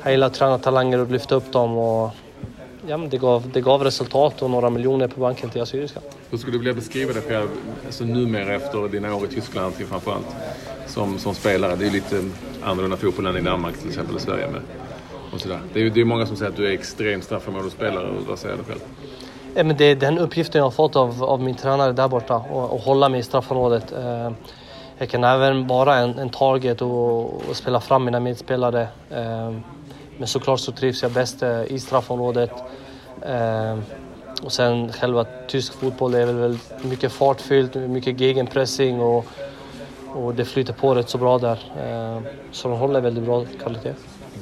han 0.00 0.12
gillar 0.12 0.26
att 0.26 0.34
träna 0.34 0.58
talanger 0.58 0.98
och 0.98 1.10
lyfta 1.10 1.34
upp 1.34 1.52
dem. 1.52 1.78
Och, 1.78 2.10
ja, 2.86 2.96
men 2.96 3.08
det, 3.08 3.18
gav, 3.18 3.50
det 3.52 3.60
gav 3.60 3.84
resultat 3.84 4.42
och 4.42 4.50
några 4.50 4.70
miljoner 4.70 5.08
på 5.08 5.20
banken 5.20 5.50
till 5.50 5.62
Assyriska. 5.62 6.00
Hur 6.30 6.38
skulle 6.38 6.54
du 6.54 6.58
vilja 6.58 6.74
beskriva 6.74 7.12
det 7.12 7.20
själv, 7.20 7.48
alltså 7.86 8.04
numera 8.04 8.54
efter 8.54 8.88
dina 8.88 9.14
år 9.14 9.24
i 9.24 9.28
Tyskland 9.28 9.74
framförallt? 9.74 10.26
som, 10.90 11.18
som 11.18 11.34
spelare. 11.34 11.76
Det 11.76 11.86
är 11.86 11.90
lite 11.90 12.24
annorlunda 12.62 12.96
fotboll 12.96 13.26
än 13.26 13.36
i 13.36 13.40
Danmark 13.40 13.78
till 13.78 13.88
exempel 13.88 14.16
i 14.16 14.20
Sverige. 14.20 14.48
Med, 14.48 14.62
och 15.32 15.40
sådär. 15.40 15.60
Det, 15.72 15.80
är, 15.80 15.90
det 15.90 16.00
är 16.00 16.04
många 16.04 16.26
som 16.26 16.36
säger 16.36 16.50
att 16.50 16.56
du 16.56 16.66
är 16.66 16.72
extremt 16.72 17.24
straffområdesspelare. 17.24 18.12
Vad 18.28 18.38
säger 18.38 18.56
du 18.56 18.64
själv? 18.64 18.80
Ja, 19.54 19.64
men 19.64 19.76
det 19.76 19.84
är 19.84 19.96
den 19.96 20.18
uppgiften 20.18 20.58
jag 20.58 20.66
har 20.66 20.70
fått 20.70 20.96
av, 20.96 21.24
av 21.24 21.42
min 21.42 21.54
tränare 21.54 21.92
där 21.92 22.08
borta 22.08 22.36
och, 22.36 22.72
och 22.72 22.80
hålla 22.80 23.08
mig 23.08 23.20
i 23.20 23.22
straffområdet. 23.22 23.92
Eh, 23.92 24.32
jag 24.98 25.08
kan 25.08 25.24
även 25.24 25.66
vara 25.66 25.96
en, 25.96 26.18
en 26.18 26.30
target 26.30 26.82
och, 26.82 27.34
och 27.34 27.56
spela 27.56 27.80
fram 27.80 28.04
mina 28.04 28.20
medspelare. 28.20 28.88
Eh, 29.10 29.52
men 30.20 30.28
såklart 30.28 30.60
så 30.60 30.72
trivs 30.72 31.02
jag 31.02 31.12
bäst 31.12 31.42
eh, 31.42 31.62
i 31.64 31.78
straffområdet. 31.78 32.50
Eh, 33.22 33.78
och 34.42 34.52
sen 34.52 34.92
själva 34.92 35.26
tysk 35.48 35.72
fotboll 35.72 36.14
är 36.14 36.26
väl 36.26 36.58
mycket 36.82 37.12
fartfyllt, 37.12 37.74
mycket 37.74 38.20
gegenpressing 38.20 39.00
och, 39.00 39.26
och 40.06 40.34
det 40.34 40.44
flyter 40.44 40.72
på 40.72 40.94
rätt 40.94 41.08
så 41.08 41.18
bra 41.18 41.38
där. 41.38 41.58
Eh, 41.78 42.22
så 42.50 42.68
de 42.68 42.78
håller 42.78 43.00
väldigt 43.00 43.24
bra 43.24 43.44
kvalitet. 43.62 43.94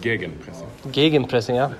Gegenpressing? 0.02 0.66
Gegenpressing, 0.92 1.56
ja. 1.56 1.70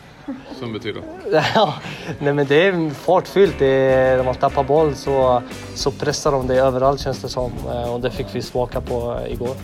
Som 0.58 0.72
betyder? 0.72 1.02
ja, 1.54 1.74
nej 2.18 2.32
men 2.32 2.46
det 2.46 2.66
är 2.66 2.90
fartfyllt. 2.90 3.54
Det 3.58 3.66
är, 3.66 4.16
när 4.16 4.24
man 4.24 4.34
tappar 4.34 4.64
boll 4.64 4.94
så, 4.94 5.42
så 5.74 5.90
pressar 5.90 6.32
de 6.32 6.46
det 6.46 6.56
överallt 6.56 7.00
känns 7.00 7.22
det 7.22 7.28
som. 7.28 7.52
Och 7.92 8.00
det 8.00 8.10
fick 8.10 8.26
vi 8.32 8.42
smaka 8.42 8.80
på 8.80 9.18
igår. 9.28 9.56